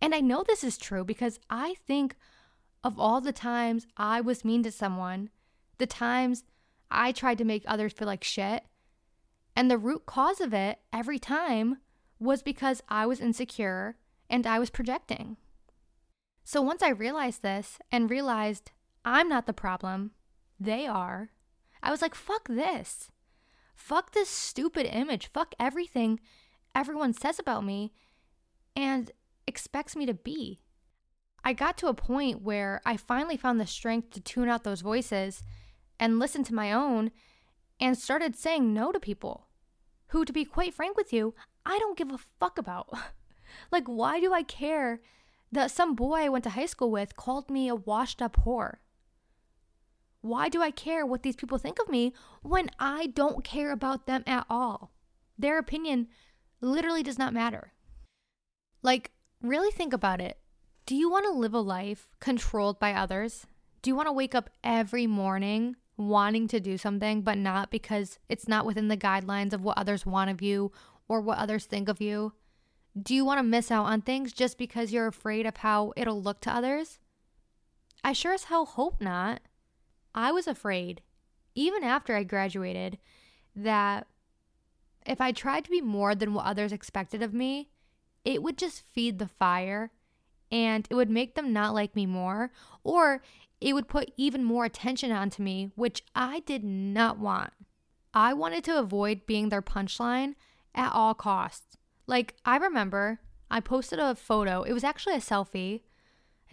And 0.00 0.14
I 0.14 0.20
know 0.20 0.42
this 0.42 0.62
is 0.62 0.76
true 0.76 1.02
because 1.02 1.40
I 1.48 1.76
think 1.86 2.14
of 2.84 2.98
all 2.98 3.20
the 3.20 3.32
times 3.32 3.86
I 3.96 4.20
was 4.20 4.44
mean 4.44 4.62
to 4.64 4.70
someone, 4.70 5.30
the 5.78 5.86
times 5.86 6.44
I 6.90 7.10
tried 7.10 7.38
to 7.38 7.44
make 7.44 7.64
others 7.66 7.94
feel 7.94 8.06
like 8.06 8.22
shit, 8.22 8.64
and 9.56 9.70
the 9.70 9.78
root 9.78 10.04
cause 10.06 10.40
of 10.40 10.52
it 10.52 10.78
every 10.92 11.18
time 11.18 11.78
was 12.18 12.42
because 12.42 12.82
I 12.88 13.06
was 13.06 13.20
insecure 13.20 13.96
and 14.28 14.46
I 14.46 14.58
was 14.58 14.70
projecting. 14.70 15.36
So 16.44 16.60
once 16.60 16.82
I 16.82 16.90
realized 16.90 17.42
this 17.42 17.78
and 17.90 18.10
realized 18.10 18.70
I'm 19.04 19.28
not 19.28 19.46
the 19.46 19.52
problem, 19.52 20.10
they 20.64 20.86
are, 20.86 21.30
I 21.82 21.90
was 21.90 22.02
like, 22.02 22.14
fuck 22.14 22.48
this. 22.48 23.10
Fuck 23.74 24.12
this 24.12 24.28
stupid 24.28 24.86
image. 24.86 25.30
Fuck 25.32 25.54
everything 25.58 26.20
everyone 26.74 27.12
says 27.12 27.38
about 27.38 27.64
me 27.64 27.92
and 28.74 29.10
expects 29.46 29.94
me 29.94 30.06
to 30.06 30.14
be. 30.14 30.60
I 31.44 31.52
got 31.52 31.76
to 31.78 31.88
a 31.88 31.94
point 31.94 32.42
where 32.42 32.80
I 32.86 32.96
finally 32.96 33.36
found 33.36 33.60
the 33.60 33.66
strength 33.66 34.10
to 34.12 34.20
tune 34.20 34.48
out 34.48 34.64
those 34.64 34.80
voices 34.80 35.42
and 36.00 36.18
listen 36.18 36.42
to 36.44 36.54
my 36.54 36.72
own 36.72 37.10
and 37.78 37.98
started 37.98 38.34
saying 38.34 38.72
no 38.72 38.92
to 38.92 38.98
people 38.98 39.48
who, 40.08 40.24
to 40.24 40.32
be 40.32 40.44
quite 40.44 40.74
frank 40.74 40.96
with 40.96 41.12
you, 41.12 41.34
I 41.66 41.78
don't 41.78 41.98
give 41.98 42.10
a 42.10 42.18
fuck 42.40 42.56
about. 42.58 42.88
like, 43.72 43.86
why 43.86 44.20
do 44.20 44.32
I 44.32 44.42
care 44.42 45.00
that 45.52 45.70
some 45.70 45.94
boy 45.94 46.20
I 46.22 46.28
went 46.28 46.44
to 46.44 46.50
high 46.50 46.66
school 46.66 46.90
with 46.90 47.16
called 47.16 47.50
me 47.50 47.68
a 47.68 47.74
washed 47.74 48.22
up 48.22 48.44
whore? 48.44 48.76
Why 50.24 50.48
do 50.48 50.62
I 50.62 50.70
care 50.70 51.04
what 51.04 51.22
these 51.22 51.36
people 51.36 51.58
think 51.58 51.78
of 51.78 51.90
me 51.90 52.14
when 52.40 52.70
I 52.78 53.08
don't 53.08 53.44
care 53.44 53.70
about 53.70 54.06
them 54.06 54.22
at 54.26 54.46
all? 54.48 54.90
Their 55.38 55.58
opinion 55.58 56.08
literally 56.62 57.02
does 57.02 57.18
not 57.18 57.34
matter. 57.34 57.74
Like, 58.82 59.10
really 59.42 59.70
think 59.70 59.92
about 59.92 60.22
it. 60.22 60.38
Do 60.86 60.96
you 60.96 61.10
want 61.10 61.26
to 61.26 61.30
live 61.30 61.52
a 61.52 61.60
life 61.60 62.08
controlled 62.20 62.80
by 62.80 62.94
others? 62.94 63.46
Do 63.82 63.90
you 63.90 63.96
want 63.96 64.08
to 64.08 64.14
wake 64.14 64.34
up 64.34 64.48
every 64.64 65.06
morning 65.06 65.76
wanting 65.98 66.48
to 66.48 66.58
do 66.58 66.78
something, 66.78 67.20
but 67.20 67.36
not 67.36 67.70
because 67.70 68.18
it's 68.30 68.48
not 68.48 68.64
within 68.64 68.88
the 68.88 68.96
guidelines 68.96 69.52
of 69.52 69.62
what 69.62 69.76
others 69.76 70.06
want 70.06 70.30
of 70.30 70.40
you 70.40 70.72
or 71.06 71.20
what 71.20 71.36
others 71.36 71.66
think 71.66 71.86
of 71.86 72.00
you? 72.00 72.32
Do 72.98 73.14
you 73.14 73.26
want 73.26 73.40
to 73.40 73.42
miss 73.42 73.70
out 73.70 73.84
on 73.84 74.00
things 74.00 74.32
just 74.32 74.56
because 74.56 74.90
you're 74.90 75.06
afraid 75.06 75.44
of 75.44 75.58
how 75.58 75.92
it'll 75.98 76.22
look 76.22 76.40
to 76.40 76.54
others? 76.54 76.98
I 78.02 78.14
sure 78.14 78.32
as 78.32 78.44
hell 78.44 78.64
hope 78.64 79.02
not. 79.02 79.42
I 80.14 80.32
was 80.32 80.46
afraid, 80.46 81.02
even 81.54 81.82
after 81.82 82.14
I 82.14 82.22
graduated, 82.22 82.98
that 83.56 84.06
if 85.06 85.20
I 85.20 85.32
tried 85.32 85.64
to 85.64 85.70
be 85.70 85.80
more 85.80 86.14
than 86.14 86.34
what 86.34 86.46
others 86.46 86.72
expected 86.72 87.22
of 87.22 87.34
me, 87.34 87.70
it 88.24 88.42
would 88.42 88.56
just 88.56 88.82
feed 88.82 89.18
the 89.18 89.28
fire 89.28 89.90
and 90.50 90.86
it 90.88 90.94
would 90.94 91.10
make 91.10 91.34
them 91.34 91.52
not 91.52 91.74
like 91.74 91.96
me 91.96 92.06
more, 92.06 92.50
or 92.82 93.22
it 93.60 93.72
would 93.72 93.88
put 93.88 94.12
even 94.16 94.44
more 94.44 94.64
attention 94.64 95.10
onto 95.10 95.42
me, 95.42 95.70
which 95.74 96.02
I 96.14 96.40
did 96.40 96.62
not 96.62 97.18
want. 97.18 97.52
I 98.12 98.32
wanted 98.34 98.62
to 98.64 98.78
avoid 98.78 99.26
being 99.26 99.48
their 99.48 99.62
punchline 99.62 100.34
at 100.74 100.92
all 100.92 101.14
costs. 101.14 101.76
Like, 102.06 102.36
I 102.44 102.56
remember 102.56 103.20
I 103.50 103.60
posted 103.60 103.98
a 103.98 104.14
photo, 104.14 104.62
it 104.62 104.72
was 104.72 104.84
actually 104.84 105.14
a 105.14 105.20
selfie. 105.20 105.82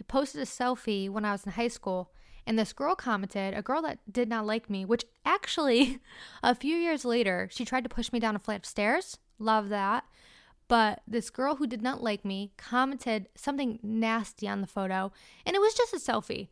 I 0.00 0.02
posted 0.04 0.40
a 0.40 0.46
selfie 0.46 1.08
when 1.08 1.24
I 1.24 1.32
was 1.32 1.44
in 1.44 1.52
high 1.52 1.68
school, 1.68 2.12
and 2.46 2.58
this 2.58 2.72
girl 2.72 2.94
commented, 2.94 3.54
a 3.54 3.62
girl 3.62 3.82
that 3.82 4.00
did 4.10 4.28
not 4.28 4.46
like 4.46 4.68
me, 4.68 4.84
which 4.84 5.04
actually, 5.24 6.00
a 6.42 6.54
few 6.54 6.76
years 6.76 7.04
later, 7.04 7.48
she 7.50 7.64
tried 7.64 7.84
to 7.84 7.90
push 7.90 8.12
me 8.12 8.18
down 8.18 8.36
a 8.36 8.40
flight 8.40 8.60
of 8.60 8.66
stairs. 8.66 9.18
Love 9.38 9.68
that. 9.68 10.04
But 10.68 11.02
this 11.06 11.30
girl 11.30 11.56
who 11.56 11.66
did 11.66 11.82
not 11.82 12.02
like 12.02 12.24
me 12.24 12.52
commented 12.56 13.28
something 13.34 13.78
nasty 13.82 14.48
on 14.48 14.60
the 14.60 14.66
photo, 14.66 15.12
and 15.44 15.54
it 15.54 15.60
was 15.60 15.74
just 15.74 15.94
a 15.94 15.98
selfie. 15.98 16.48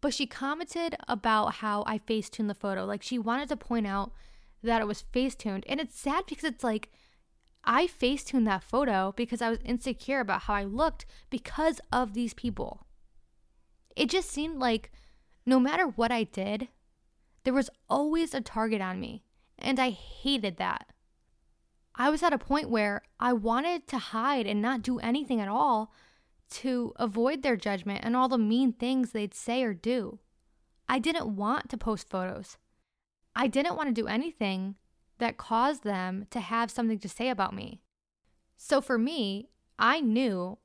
But 0.00 0.14
she 0.14 0.26
commented 0.26 0.96
about 1.08 1.54
how 1.54 1.82
I 1.86 1.98
facetuned 1.98 2.48
the 2.48 2.54
photo. 2.54 2.84
Like 2.84 3.02
she 3.02 3.18
wanted 3.18 3.48
to 3.48 3.56
point 3.56 3.86
out 3.86 4.12
that 4.62 4.80
it 4.80 4.86
was 4.86 5.04
facetuned. 5.12 5.64
And 5.66 5.80
it's 5.80 5.98
sad 5.98 6.24
because 6.26 6.44
it's 6.44 6.64
like, 6.64 6.90
I 7.64 7.86
facetuned 7.86 8.46
that 8.46 8.62
photo 8.62 9.14
because 9.16 9.40
I 9.40 9.50
was 9.50 9.60
insecure 9.64 10.20
about 10.20 10.42
how 10.42 10.54
I 10.54 10.64
looked 10.64 11.06
because 11.30 11.80
of 11.90 12.12
these 12.12 12.34
people. 12.34 12.86
It 13.96 14.10
just 14.10 14.30
seemed 14.30 14.58
like 14.58 14.92
no 15.46 15.60
matter 15.60 15.86
what 15.86 16.10
I 16.10 16.24
did, 16.24 16.68
there 17.44 17.54
was 17.54 17.70
always 17.88 18.34
a 18.34 18.40
target 18.40 18.80
on 18.80 19.00
me, 19.00 19.24
and 19.58 19.78
I 19.78 19.90
hated 19.90 20.56
that. 20.56 20.86
I 21.94 22.10
was 22.10 22.22
at 22.22 22.32
a 22.32 22.38
point 22.38 22.70
where 22.70 23.02
I 23.20 23.32
wanted 23.32 23.86
to 23.88 23.98
hide 23.98 24.46
and 24.46 24.60
not 24.60 24.82
do 24.82 24.98
anything 24.98 25.40
at 25.40 25.48
all 25.48 25.92
to 26.50 26.92
avoid 26.96 27.42
their 27.42 27.56
judgment 27.56 28.00
and 28.02 28.16
all 28.16 28.28
the 28.28 28.38
mean 28.38 28.72
things 28.72 29.12
they'd 29.12 29.34
say 29.34 29.62
or 29.62 29.74
do. 29.74 30.18
I 30.88 30.98
didn't 30.98 31.36
want 31.36 31.68
to 31.70 31.76
post 31.76 32.08
photos. 32.08 32.58
I 33.36 33.46
didn't 33.46 33.76
want 33.76 33.88
to 33.88 34.00
do 34.00 34.08
anything 34.08 34.76
that 35.18 35.36
caused 35.36 35.84
them 35.84 36.26
to 36.30 36.40
have 36.40 36.70
something 36.70 36.98
to 36.98 37.08
say 37.08 37.28
about 37.28 37.54
me. 37.54 37.80
So 38.56 38.80
for 38.80 38.98
me, 38.98 39.48
I 39.78 40.00
knew 40.00 40.58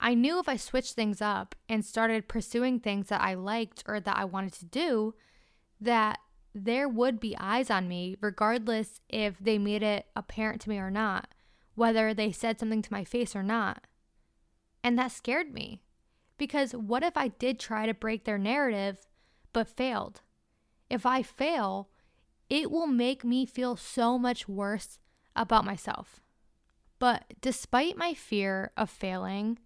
I 0.00 0.14
knew 0.14 0.38
if 0.38 0.48
I 0.48 0.56
switched 0.56 0.94
things 0.94 1.22
up 1.22 1.54
and 1.68 1.84
started 1.84 2.28
pursuing 2.28 2.78
things 2.80 3.08
that 3.08 3.20
I 3.20 3.34
liked 3.34 3.82
or 3.86 4.00
that 4.00 4.16
I 4.16 4.24
wanted 4.24 4.52
to 4.54 4.66
do, 4.66 5.14
that 5.80 6.18
there 6.54 6.88
would 6.88 7.18
be 7.18 7.36
eyes 7.38 7.70
on 7.70 7.88
me, 7.88 8.16
regardless 8.20 9.00
if 9.08 9.38
they 9.38 9.58
made 9.58 9.82
it 9.82 10.06
apparent 10.14 10.60
to 10.62 10.68
me 10.68 10.78
or 10.78 10.90
not, 10.90 11.28
whether 11.74 12.14
they 12.14 12.30
said 12.30 12.60
something 12.60 12.82
to 12.82 12.92
my 12.92 13.04
face 13.04 13.34
or 13.34 13.42
not. 13.42 13.86
And 14.82 14.98
that 14.98 15.12
scared 15.12 15.52
me. 15.52 15.82
Because 16.36 16.72
what 16.72 17.02
if 17.02 17.16
I 17.16 17.28
did 17.28 17.58
try 17.58 17.86
to 17.86 17.94
break 17.94 18.24
their 18.24 18.38
narrative 18.38 19.06
but 19.52 19.68
failed? 19.68 20.20
If 20.90 21.06
I 21.06 21.22
fail, 21.22 21.88
it 22.50 22.70
will 22.70 22.86
make 22.86 23.24
me 23.24 23.46
feel 23.46 23.76
so 23.76 24.18
much 24.18 24.48
worse 24.48 24.98
about 25.34 25.64
myself. 25.64 26.20
But 26.98 27.24
despite 27.40 27.96
my 27.96 28.14
fear 28.14 28.70
of 28.76 28.90
failing, 28.90 29.58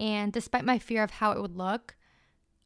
and 0.00 0.32
despite 0.32 0.64
my 0.64 0.78
fear 0.78 1.02
of 1.02 1.10
how 1.10 1.32
it 1.32 1.42
would 1.42 1.58
look, 1.58 1.94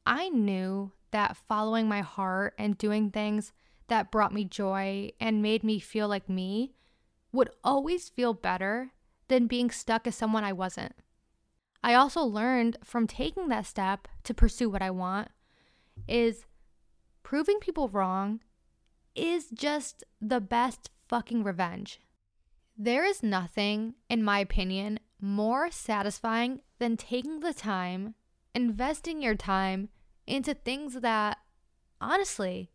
I 0.06 0.28
knew 0.28 0.92
that 1.10 1.36
following 1.36 1.88
my 1.88 2.00
heart 2.00 2.54
and 2.58 2.78
doing 2.78 3.10
things 3.10 3.52
that 3.88 4.12
brought 4.12 4.32
me 4.32 4.44
joy 4.44 5.10
and 5.20 5.42
made 5.42 5.64
me 5.64 5.80
feel 5.80 6.06
like 6.06 6.28
me 6.28 6.74
would 7.32 7.50
always 7.64 8.08
feel 8.08 8.34
better 8.34 8.92
than 9.26 9.48
being 9.48 9.68
stuck 9.70 10.06
as 10.06 10.14
someone 10.14 10.44
I 10.44 10.52
wasn't. 10.52 10.94
I 11.82 11.94
also 11.94 12.22
learned 12.22 12.78
from 12.84 13.08
taking 13.08 13.48
that 13.48 13.66
step 13.66 14.06
to 14.22 14.32
pursue 14.32 14.70
what 14.70 14.80
I 14.80 14.90
want 14.90 15.28
is 16.06 16.46
proving 17.24 17.58
people 17.58 17.88
wrong 17.88 18.40
is 19.16 19.50
just 19.50 20.04
the 20.20 20.40
best 20.40 20.90
fucking 21.08 21.42
revenge. 21.42 22.00
There 22.76 23.04
is 23.04 23.24
nothing, 23.24 23.94
in 24.08 24.22
my 24.22 24.38
opinion, 24.38 25.00
more 25.24 25.70
satisfying 25.70 26.60
than 26.78 26.96
taking 26.96 27.40
the 27.40 27.54
time, 27.54 28.14
investing 28.54 29.22
your 29.22 29.34
time 29.34 29.88
into 30.26 30.52
things 30.52 31.00
that 31.00 31.38
honestly 32.00 32.70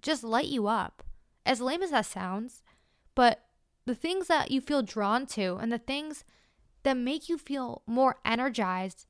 just 0.00 0.24
light 0.24 0.46
you 0.46 0.66
up. 0.66 1.02
As 1.44 1.60
lame 1.60 1.82
as 1.82 1.90
that 1.90 2.06
sounds, 2.06 2.62
but 3.14 3.44
the 3.84 3.94
things 3.94 4.28
that 4.28 4.50
you 4.50 4.60
feel 4.60 4.82
drawn 4.82 5.26
to 5.26 5.56
and 5.56 5.70
the 5.70 5.78
things 5.78 6.24
that 6.84 6.96
make 6.96 7.28
you 7.28 7.36
feel 7.36 7.82
more 7.86 8.16
energized 8.24 9.06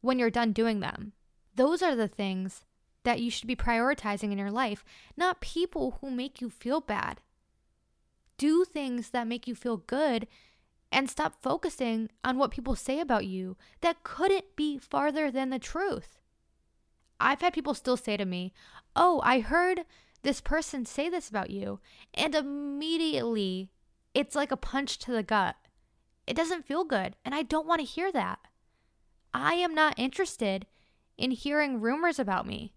when 0.00 0.18
you're 0.18 0.30
done 0.30 0.52
doing 0.52 0.80
them. 0.80 1.12
Those 1.54 1.82
are 1.82 1.94
the 1.94 2.08
things 2.08 2.64
that 3.02 3.20
you 3.20 3.30
should 3.30 3.48
be 3.48 3.56
prioritizing 3.56 4.32
in 4.32 4.38
your 4.38 4.50
life, 4.50 4.82
not 5.16 5.40
people 5.40 5.98
who 6.00 6.10
make 6.10 6.40
you 6.40 6.48
feel 6.48 6.80
bad. 6.80 7.20
Do 8.38 8.64
things 8.64 9.10
that 9.10 9.26
make 9.26 9.46
you 9.46 9.54
feel 9.54 9.76
good 9.76 10.26
and 10.94 11.10
stop 11.10 11.42
focusing 11.42 12.08
on 12.22 12.38
what 12.38 12.52
people 12.52 12.76
say 12.76 13.00
about 13.00 13.26
you 13.26 13.56
that 13.80 14.04
couldn't 14.04 14.56
be 14.56 14.78
farther 14.78 15.28
than 15.28 15.50
the 15.50 15.58
truth. 15.58 16.20
I've 17.18 17.40
had 17.40 17.52
people 17.52 17.74
still 17.74 17.96
say 17.96 18.16
to 18.16 18.24
me, 18.24 18.54
Oh, 18.94 19.20
I 19.24 19.40
heard 19.40 19.82
this 20.22 20.40
person 20.40 20.86
say 20.86 21.10
this 21.10 21.28
about 21.28 21.50
you. 21.50 21.80
And 22.14 22.34
immediately 22.34 23.70
it's 24.14 24.36
like 24.36 24.52
a 24.52 24.56
punch 24.56 24.98
to 25.00 25.10
the 25.10 25.24
gut. 25.24 25.56
It 26.28 26.36
doesn't 26.36 26.64
feel 26.64 26.84
good. 26.84 27.16
And 27.24 27.34
I 27.34 27.42
don't 27.42 27.66
want 27.66 27.80
to 27.80 27.86
hear 27.86 28.12
that. 28.12 28.38
I 29.34 29.54
am 29.54 29.74
not 29.74 29.98
interested 29.98 30.64
in 31.18 31.32
hearing 31.32 31.80
rumors 31.80 32.20
about 32.20 32.46
me, 32.46 32.72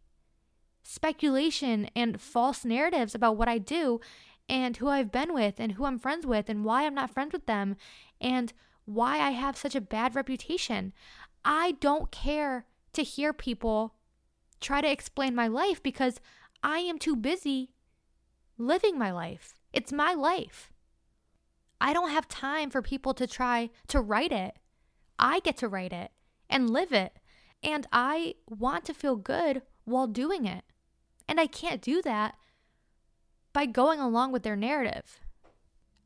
speculation, 0.81 1.89
and 1.95 2.19
false 2.19 2.65
narratives 2.65 3.13
about 3.13 3.37
what 3.37 3.47
I 3.47 3.59
do 3.59 4.01
and 4.49 4.77
who 4.77 4.87
I've 4.87 5.11
been 5.11 5.33
with 5.33 5.59
and 5.59 5.73
who 5.73 5.85
I'm 5.85 5.99
friends 5.99 6.25
with 6.25 6.49
and 6.49 6.63
why 6.63 6.85
I'm 6.85 6.95
not 6.95 7.11
friends 7.11 7.33
with 7.33 7.45
them 7.45 7.75
and 8.21 8.53
why 8.85 9.19
I 9.19 9.31
have 9.31 9.57
such 9.57 9.75
a 9.75 9.81
bad 9.81 10.15
reputation. 10.15 10.93
I 11.43 11.73
don't 11.73 12.11
care 12.11 12.65
to 12.93 13.03
hear 13.03 13.33
people 13.33 13.95
try 14.59 14.81
to 14.81 14.91
explain 14.91 15.35
my 15.35 15.47
life 15.47 15.83
because 15.83 16.19
I 16.63 16.79
am 16.79 16.97
too 16.97 17.15
busy 17.15 17.71
living 18.57 18.97
my 18.97 19.11
life. 19.11 19.53
It's 19.73 19.91
my 19.91 20.13
life. 20.13 20.71
I 21.79 21.93
don't 21.93 22.09
have 22.09 22.27
time 22.27 22.69
for 22.69 22.81
people 22.81 23.13
to 23.13 23.27
try 23.27 23.69
to 23.87 24.01
write 24.01 24.31
it. 24.31 24.57
I 25.19 25.39
get 25.41 25.57
to 25.57 25.67
write 25.67 25.93
it 25.93 26.11
and 26.49 26.69
live 26.69 26.91
it. 26.91 27.13
And 27.61 27.85
I 27.91 28.35
want 28.49 28.85
to 28.85 28.93
feel 28.93 29.15
good 29.15 29.61
while 29.83 30.07
doing 30.07 30.45
it. 30.45 30.63
And 31.27 31.39
I 31.39 31.47
can't 31.47 31.81
do 31.81 32.01
that 32.03 32.35
by 33.57 33.65
going 33.65 33.99
along 33.99 34.31
with 34.31 34.43
their 34.43 34.55
narrative. 34.55 35.19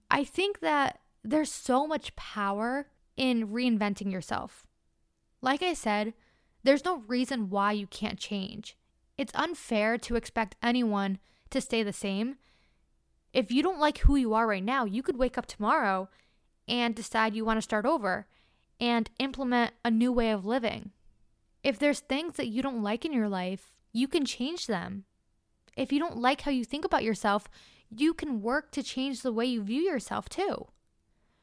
I 0.09 0.23
think 0.23 0.61
that 0.61 1.01
there's 1.21 1.51
so 1.51 1.85
much 1.85 2.15
power 2.15 2.87
in 3.17 3.49
reinventing 3.49 4.09
yourself. 4.09 4.65
Like 5.41 5.61
I 5.61 5.73
said, 5.73 6.13
there's 6.63 6.85
no 6.85 6.99
reason 7.09 7.49
why 7.49 7.73
you 7.73 7.87
can't 7.87 8.17
change. 8.17 8.77
It's 9.17 9.33
unfair 9.35 9.97
to 9.97 10.15
expect 10.15 10.55
anyone 10.63 11.19
to 11.49 11.59
stay 11.59 11.83
the 11.83 11.91
same. 11.91 12.37
If 13.33 13.51
you 13.51 13.61
don't 13.61 13.81
like 13.81 13.97
who 13.97 14.15
you 14.15 14.33
are 14.33 14.47
right 14.47 14.63
now, 14.63 14.85
you 14.85 15.03
could 15.03 15.17
wake 15.17 15.37
up 15.37 15.45
tomorrow 15.45 16.07
and 16.69 16.95
decide 16.95 17.35
you 17.35 17.43
want 17.43 17.57
to 17.57 17.61
start 17.61 17.85
over 17.85 18.27
and 18.79 19.09
implement 19.19 19.73
a 19.83 19.91
new 19.91 20.13
way 20.13 20.31
of 20.31 20.45
living. 20.45 20.91
If 21.65 21.77
there's 21.77 21.99
things 21.99 22.37
that 22.37 22.47
you 22.47 22.61
don't 22.61 22.81
like 22.81 23.03
in 23.03 23.11
your 23.11 23.27
life, 23.27 23.73
you 23.91 24.07
can 24.07 24.23
change 24.23 24.67
them. 24.67 25.03
If 25.77 25.91
you 25.91 25.99
don't 25.99 26.17
like 26.17 26.41
how 26.41 26.51
you 26.51 26.65
think 26.65 26.85
about 26.85 27.03
yourself, 27.03 27.47
you 27.89 28.13
can 28.13 28.41
work 28.41 28.71
to 28.71 28.83
change 28.83 29.21
the 29.21 29.33
way 29.33 29.45
you 29.45 29.61
view 29.61 29.81
yourself 29.81 30.29
too. 30.29 30.67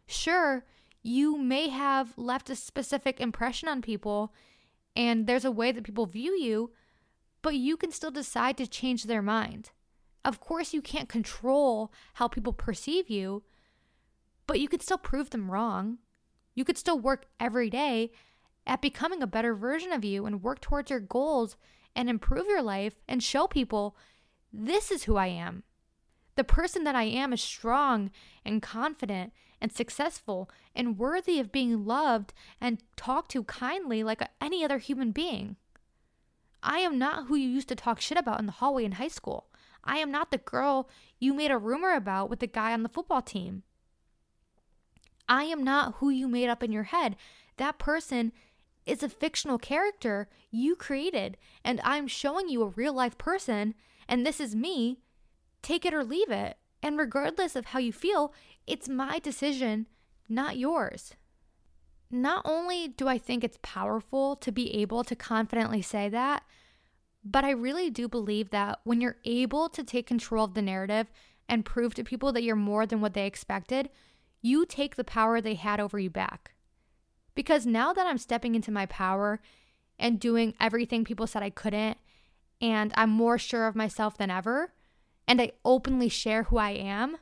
Sure, 0.06 0.64
you 1.02 1.38
may 1.38 1.68
have 1.68 2.16
left 2.16 2.50
a 2.50 2.56
specific 2.56 3.20
impression 3.20 3.68
on 3.68 3.82
people, 3.82 4.32
and 4.96 5.26
there's 5.26 5.44
a 5.44 5.50
way 5.50 5.72
that 5.72 5.84
people 5.84 6.06
view 6.06 6.32
you, 6.32 6.72
but 7.42 7.54
you 7.54 7.76
can 7.76 7.92
still 7.92 8.10
decide 8.10 8.56
to 8.56 8.66
change 8.66 9.04
their 9.04 9.22
mind. 9.22 9.70
Of 10.24 10.40
course, 10.40 10.74
you 10.74 10.82
can't 10.82 11.08
control 11.08 11.92
how 12.14 12.28
people 12.28 12.52
perceive 12.52 13.08
you, 13.08 13.44
but 14.46 14.60
you 14.60 14.68
could 14.68 14.82
still 14.82 14.98
prove 14.98 15.30
them 15.30 15.50
wrong. 15.50 15.98
You 16.54 16.64
could 16.64 16.76
still 16.78 16.98
work 16.98 17.26
every 17.38 17.70
day 17.70 18.10
at 18.66 18.82
becoming 18.82 19.22
a 19.22 19.26
better 19.26 19.54
version 19.54 19.92
of 19.92 20.04
you 20.04 20.26
and 20.26 20.42
work 20.42 20.60
towards 20.60 20.90
your 20.90 21.00
goals 21.00 21.56
and 21.94 22.10
improve 22.10 22.46
your 22.46 22.62
life 22.62 22.94
and 23.08 23.22
show 23.22 23.46
people 23.46 23.96
this 24.52 24.90
is 24.90 25.04
who 25.04 25.16
I 25.16 25.26
am. 25.26 25.62
The 26.36 26.44
person 26.44 26.84
that 26.84 26.94
I 26.94 27.04
am 27.04 27.32
is 27.32 27.42
strong 27.42 28.10
and 28.44 28.62
confident 28.62 29.32
and 29.60 29.72
successful 29.72 30.48
and 30.74 30.98
worthy 30.98 31.40
of 31.40 31.50
being 31.50 31.84
loved 31.84 32.32
and 32.60 32.82
talked 32.96 33.30
to 33.32 33.42
kindly 33.44 34.02
like 34.02 34.22
any 34.40 34.64
other 34.64 34.78
human 34.78 35.10
being. 35.10 35.56
I 36.62 36.78
am 36.78 36.98
not 36.98 37.26
who 37.26 37.34
you 37.34 37.48
used 37.48 37.68
to 37.68 37.74
talk 37.74 38.00
shit 38.00 38.18
about 38.18 38.40
in 38.40 38.46
the 38.46 38.52
hallway 38.52 38.84
in 38.84 38.92
high 38.92 39.08
school. 39.08 39.46
I 39.84 39.98
am 39.98 40.10
not 40.10 40.30
the 40.30 40.38
girl 40.38 40.88
you 41.18 41.32
made 41.34 41.50
a 41.50 41.58
rumor 41.58 41.94
about 41.94 42.30
with 42.30 42.40
the 42.40 42.46
guy 42.46 42.72
on 42.72 42.82
the 42.82 42.88
football 42.88 43.22
team. 43.22 43.62
I 45.28 45.44
am 45.44 45.62
not 45.62 45.96
who 45.96 46.08
you 46.10 46.26
made 46.28 46.48
up 46.48 46.62
in 46.62 46.72
your 46.72 46.84
head. 46.84 47.16
That 47.56 47.78
person 47.78 48.32
is 48.86 49.02
a 49.02 49.08
fictional 49.08 49.58
character 49.58 50.28
you 50.50 50.74
created, 50.74 51.36
and 51.64 51.80
I'm 51.84 52.06
showing 52.06 52.48
you 52.48 52.62
a 52.62 52.68
real 52.68 52.94
life 52.94 53.18
person, 53.18 53.74
and 54.08 54.26
this 54.26 54.40
is 54.40 54.56
me. 54.56 55.00
Take 55.62 55.84
it 55.84 55.94
or 55.94 56.04
leave 56.04 56.30
it. 56.30 56.56
And 56.82 56.98
regardless 56.98 57.56
of 57.56 57.66
how 57.66 57.78
you 57.78 57.92
feel, 57.92 58.32
it's 58.66 58.88
my 58.88 59.18
decision, 59.18 59.86
not 60.28 60.56
yours. 60.56 61.14
Not 62.10 62.42
only 62.44 62.88
do 62.88 63.08
I 63.08 63.18
think 63.18 63.44
it's 63.44 63.58
powerful 63.62 64.36
to 64.36 64.50
be 64.50 64.74
able 64.76 65.04
to 65.04 65.16
confidently 65.16 65.82
say 65.82 66.08
that, 66.08 66.44
but 67.24 67.44
I 67.44 67.50
really 67.50 67.90
do 67.90 68.08
believe 68.08 68.50
that 68.50 68.80
when 68.84 69.00
you're 69.00 69.18
able 69.24 69.68
to 69.70 69.84
take 69.84 70.06
control 70.06 70.44
of 70.44 70.54
the 70.54 70.62
narrative 70.62 71.08
and 71.48 71.64
prove 71.64 71.94
to 71.94 72.04
people 72.04 72.32
that 72.32 72.42
you're 72.42 72.56
more 72.56 72.86
than 72.86 73.00
what 73.00 73.14
they 73.14 73.26
expected, 73.26 73.90
you 74.40 74.64
take 74.64 74.96
the 74.96 75.04
power 75.04 75.40
they 75.40 75.54
had 75.54 75.80
over 75.80 75.98
you 75.98 76.08
back. 76.08 76.52
Because 77.34 77.66
now 77.66 77.92
that 77.92 78.06
I'm 78.06 78.18
stepping 78.18 78.54
into 78.54 78.70
my 78.70 78.86
power 78.86 79.40
and 79.98 80.20
doing 80.20 80.54
everything 80.60 81.04
people 81.04 81.26
said 81.26 81.42
I 81.42 81.50
couldn't, 81.50 81.98
and 82.60 82.92
I'm 82.96 83.10
more 83.10 83.38
sure 83.38 83.66
of 83.66 83.76
myself 83.76 84.16
than 84.16 84.30
ever, 84.30 84.72
and 85.26 85.40
I 85.40 85.52
openly 85.64 86.08
share 86.08 86.44
who 86.44 86.56
I 86.58 86.70
am, 86.70 87.18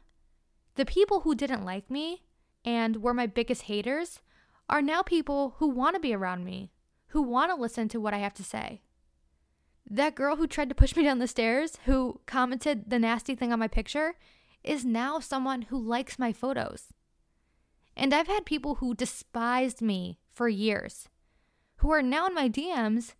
the 0.76 0.84
people 0.84 1.20
who 1.20 1.34
didn't 1.34 1.64
like 1.64 1.90
me 1.90 2.22
and 2.64 3.02
were 3.02 3.14
my 3.14 3.26
biggest 3.26 3.62
haters 3.62 4.20
are 4.68 4.82
now 4.82 5.02
people 5.02 5.54
who 5.58 5.68
want 5.68 5.94
to 5.94 6.00
be 6.00 6.14
around 6.14 6.44
me, 6.44 6.70
who 7.08 7.22
want 7.22 7.50
to 7.50 7.60
listen 7.60 7.88
to 7.88 8.00
what 8.00 8.14
I 8.14 8.18
have 8.18 8.34
to 8.34 8.44
say. 8.44 8.82
That 9.88 10.14
girl 10.14 10.36
who 10.36 10.46
tried 10.46 10.68
to 10.68 10.74
push 10.74 10.96
me 10.96 11.04
down 11.04 11.18
the 11.18 11.28
stairs, 11.28 11.78
who 11.84 12.20
commented 12.26 12.90
the 12.90 12.98
nasty 12.98 13.34
thing 13.34 13.52
on 13.52 13.58
my 13.58 13.68
picture, 13.68 14.14
is 14.64 14.84
now 14.84 15.20
someone 15.20 15.62
who 15.62 15.78
likes 15.78 16.18
my 16.18 16.32
photos. 16.32 16.92
And 17.96 18.12
I've 18.12 18.26
had 18.26 18.44
people 18.44 18.76
who 18.76 18.94
despised 18.94 19.80
me 19.80 20.18
for 20.32 20.48
years, 20.48 21.08
who 21.76 21.90
are 21.90 22.02
now 22.02 22.26
in 22.26 22.34
my 22.34 22.48
DMs 22.48 23.14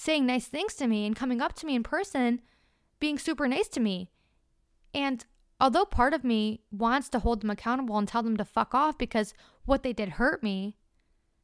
saying 0.00 0.24
nice 0.24 0.46
things 0.46 0.72
to 0.72 0.86
me 0.86 1.04
and 1.04 1.14
coming 1.14 1.42
up 1.42 1.52
to 1.52 1.66
me 1.66 1.74
in 1.74 1.82
person, 1.82 2.40
being 3.00 3.18
super 3.18 3.46
nice 3.46 3.68
to 3.68 3.80
me. 3.80 4.10
And 4.94 5.22
although 5.60 5.84
part 5.84 6.14
of 6.14 6.24
me 6.24 6.62
wants 6.72 7.10
to 7.10 7.18
hold 7.18 7.42
them 7.42 7.50
accountable 7.50 7.98
and 7.98 8.08
tell 8.08 8.22
them 8.22 8.38
to 8.38 8.44
fuck 8.46 8.74
off 8.74 8.96
because 8.96 9.34
what 9.66 9.82
they 9.82 9.92
did 9.92 10.10
hurt 10.10 10.42
me, 10.42 10.78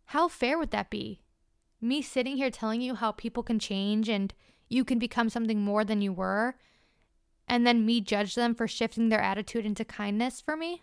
how 0.07 0.27
fair 0.27 0.57
would 0.57 0.71
that 0.71 0.89
be? 0.89 1.21
Me 1.83 2.01
sitting 2.01 2.39
here 2.39 2.51
telling 2.51 2.81
you 2.81 2.95
how 2.95 3.13
people 3.13 3.43
can 3.43 3.59
change 3.59 4.09
and 4.09 4.33
you 4.71 4.87
can 4.87 4.99
become 4.99 5.29
something 5.29 5.61
more 5.61 5.85
than 5.85 6.01
you 6.01 6.15
were, 6.15 6.57
and 7.47 7.67
then 7.67 7.85
me 7.85 8.01
judge 8.01 8.35
them 8.35 8.55
for 8.55 8.67
shifting 8.67 9.11
their 9.11 9.21
attitude 9.21 9.67
into 9.67 9.85
kindness 9.85 10.41
for 10.41 10.57
me? 10.57 10.83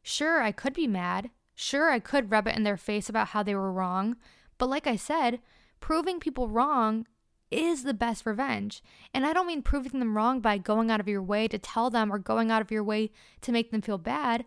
Sure, 0.00 0.40
I 0.40 0.52
could 0.52 0.72
be 0.72 0.86
mad. 0.86 1.30
Sure, 1.56 1.90
I 1.90 1.98
could 1.98 2.30
rub 2.30 2.46
it 2.46 2.56
in 2.56 2.62
their 2.62 2.76
face 2.76 3.08
about 3.08 3.28
how 3.28 3.42
they 3.42 3.56
were 3.56 3.72
wrong. 3.72 4.14
But 4.58 4.70
like 4.70 4.86
I 4.86 4.94
said, 4.94 5.40
proving 5.84 6.18
people 6.18 6.48
wrong 6.48 7.06
is 7.50 7.82
the 7.82 7.92
best 7.92 8.24
revenge. 8.24 8.82
And 9.12 9.26
I 9.26 9.34
don't 9.34 9.46
mean 9.46 9.60
proving 9.60 10.00
them 10.00 10.16
wrong 10.16 10.40
by 10.40 10.56
going 10.56 10.90
out 10.90 10.98
of 10.98 11.06
your 11.06 11.22
way 11.22 11.46
to 11.46 11.58
tell 11.58 11.90
them 11.90 12.10
or 12.10 12.18
going 12.18 12.50
out 12.50 12.62
of 12.62 12.70
your 12.70 12.82
way 12.82 13.10
to 13.42 13.52
make 13.52 13.70
them 13.70 13.82
feel 13.82 13.98
bad. 13.98 14.46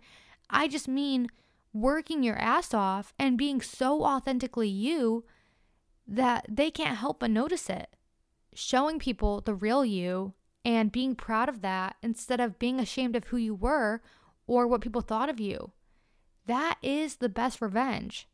I 0.50 0.68
just 0.68 0.88
mean 0.88 1.28
working 1.72 2.24
your 2.24 2.38
ass 2.38 2.74
off 2.74 3.14
and 3.20 3.38
being 3.38 3.62
so 3.62 4.04
authentically 4.04 4.68
you 4.68 5.26
that 6.08 6.48
they 6.50 6.72
can't 6.72 6.98
help 6.98 7.20
but 7.20 7.30
notice 7.30 7.70
it. 7.70 7.96
Showing 8.56 8.98
people 8.98 9.42
the 9.42 9.54
real 9.54 9.86
you 9.86 10.34
and 10.66 10.92
being 10.92 11.14
proud 11.14 11.50
of 11.50 11.62
that 11.62 11.98
instead 12.02 12.40
of 12.40 12.58
being 12.58 12.80
ashamed 12.80 13.16
of 13.16 13.26
who 13.26 13.38
you 13.38 13.54
were 13.54 14.02
or 14.48 14.66
what 14.66 14.82
people 14.82 15.02
thought 15.02 15.30
of 15.30 15.40
you. 15.40 15.72
That 16.48 16.80
is 16.82 17.18
the 17.18 17.30
best 17.30 17.62
revenge. 17.62 18.28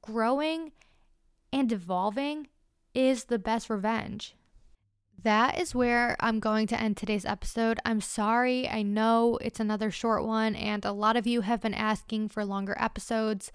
Growing 0.00 0.72
and 1.52 1.70
evolving 1.72 2.48
is 2.94 3.24
the 3.24 3.38
best 3.38 3.70
revenge. 3.70 4.34
That 5.22 5.60
is 5.60 5.74
where 5.74 6.16
I'm 6.18 6.40
going 6.40 6.66
to 6.68 6.80
end 6.80 6.96
today's 6.96 7.26
episode. 7.26 7.78
I'm 7.84 8.00
sorry. 8.00 8.68
I 8.68 8.82
know 8.82 9.38
it's 9.42 9.60
another 9.60 9.90
short 9.90 10.24
one, 10.24 10.54
and 10.54 10.84
a 10.84 10.92
lot 10.92 11.16
of 11.16 11.26
you 11.26 11.42
have 11.42 11.60
been 11.60 11.74
asking 11.74 12.28
for 12.28 12.44
longer 12.44 12.74
episodes, 12.80 13.52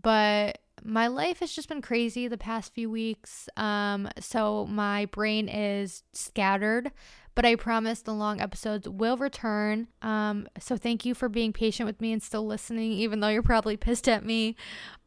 but 0.00 0.58
my 0.84 1.08
life 1.08 1.40
has 1.40 1.52
just 1.52 1.68
been 1.68 1.82
crazy 1.82 2.28
the 2.28 2.38
past 2.38 2.72
few 2.72 2.88
weeks. 2.90 3.48
Um, 3.56 4.08
so 4.20 4.66
my 4.66 5.06
brain 5.06 5.48
is 5.48 6.04
scattered, 6.12 6.92
but 7.34 7.44
I 7.44 7.56
promise 7.56 8.02
the 8.02 8.14
long 8.14 8.40
episodes 8.40 8.88
will 8.88 9.16
return. 9.16 9.88
Um, 10.02 10.48
so 10.58 10.76
thank 10.76 11.04
you 11.04 11.14
for 11.14 11.28
being 11.28 11.52
patient 11.52 11.86
with 11.86 12.00
me 12.00 12.12
and 12.12 12.22
still 12.22 12.46
listening, 12.46 12.92
even 12.92 13.20
though 13.20 13.28
you're 13.28 13.42
probably 13.42 13.76
pissed 13.76 14.08
at 14.08 14.24
me. 14.24 14.56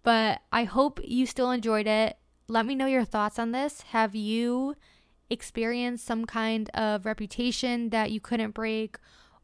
But 0.04 0.42
I 0.52 0.66
hope 0.66 1.00
you 1.04 1.26
still 1.26 1.52
enjoyed 1.52 1.88
it. 1.88 2.18
Let 2.54 2.68
me 2.68 2.76
know 2.76 2.86
your 2.86 3.04
thoughts 3.04 3.40
on 3.40 3.52
this. 3.52 3.82
Have 3.94 4.14
you 4.14 4.76
experienced 5.28 6.06
some 6.06 6.26
kind 6.26 6.70
of 6.76 7.04
reputation 7.04 7.90
that 7.90 8.12
you 8.12 8.20
couldn't 8.20 8.54
break? 8.54 9.00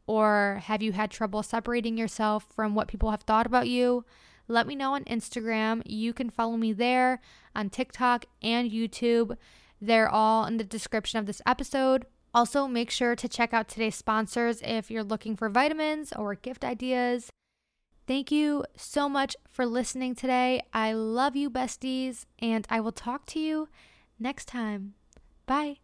Or 0.05 0.61
have 0.65 0.83
you 0.83 0.91
had 0.91 1.09
trouble 1.09 1.41
separating 1.41 1.97
yourself 1.97 2.45
from 2.53 2.75
what 2.75 2.87
people 2.87 3.09
have 3.09 3.23
thought 3.23 3.47
about 3.47 3.67
you? 3.67 4.05
Let 4.47 4.67
me 4.67 4.75
know 4.75 4.93
on 4.93 5.05
Instagram. 5.05 5.81
You 5.87 6.13
can 6.13 6.29
follow 6.29 6.55
me 6.55 6.71
there 6.71 7.19
on 7.55 7.71
TikTok 7.71 8.25
and 8.43 8.69
YouTube. 8.69 9.35
They're 9.81 10.07
all 10.07 10.45
in 10.45 10.57
the 10.57 10.63
description 10.63 11.17
of 11.17 11.25
this 11.25 11.41
episode. 11.47 12.05
Also, 12.31 12.67
make 12.67 12.91
sure 12.91 13.15
to 13.15 13.27
check 13.27 13.55
out 13.55 13.67
today's 13.67 13.95
sponsors 13.95 14.61
if 14.63 14.91
you're 14.91 15.03
looking 15.03 15.35
for 15.35 15.49
vitamins 15.49 16.13
or 16.13 16.35
gift 16.35 16.63
ideas. 16.63 17.31
Thank 18.09 18.31
you 18.31 18.65
so 18.75 19.07
much 19.07 19.35
for 19.47 19.67
listening 19.67 20.15
today. 20.15 20.63
I 20.73 20.93
love 20.93 21.35
you, 21.35 21.47
besties, 21.47 22.25
and 22.39 22.65
I 22.67 22.79
will 22.79 22.91
talk 22.91 23.27
to 23.27 23.39
you 23.39 23.69
next 24.17 24.45
time. 24.47 24.95
Bye. 25.45 25.77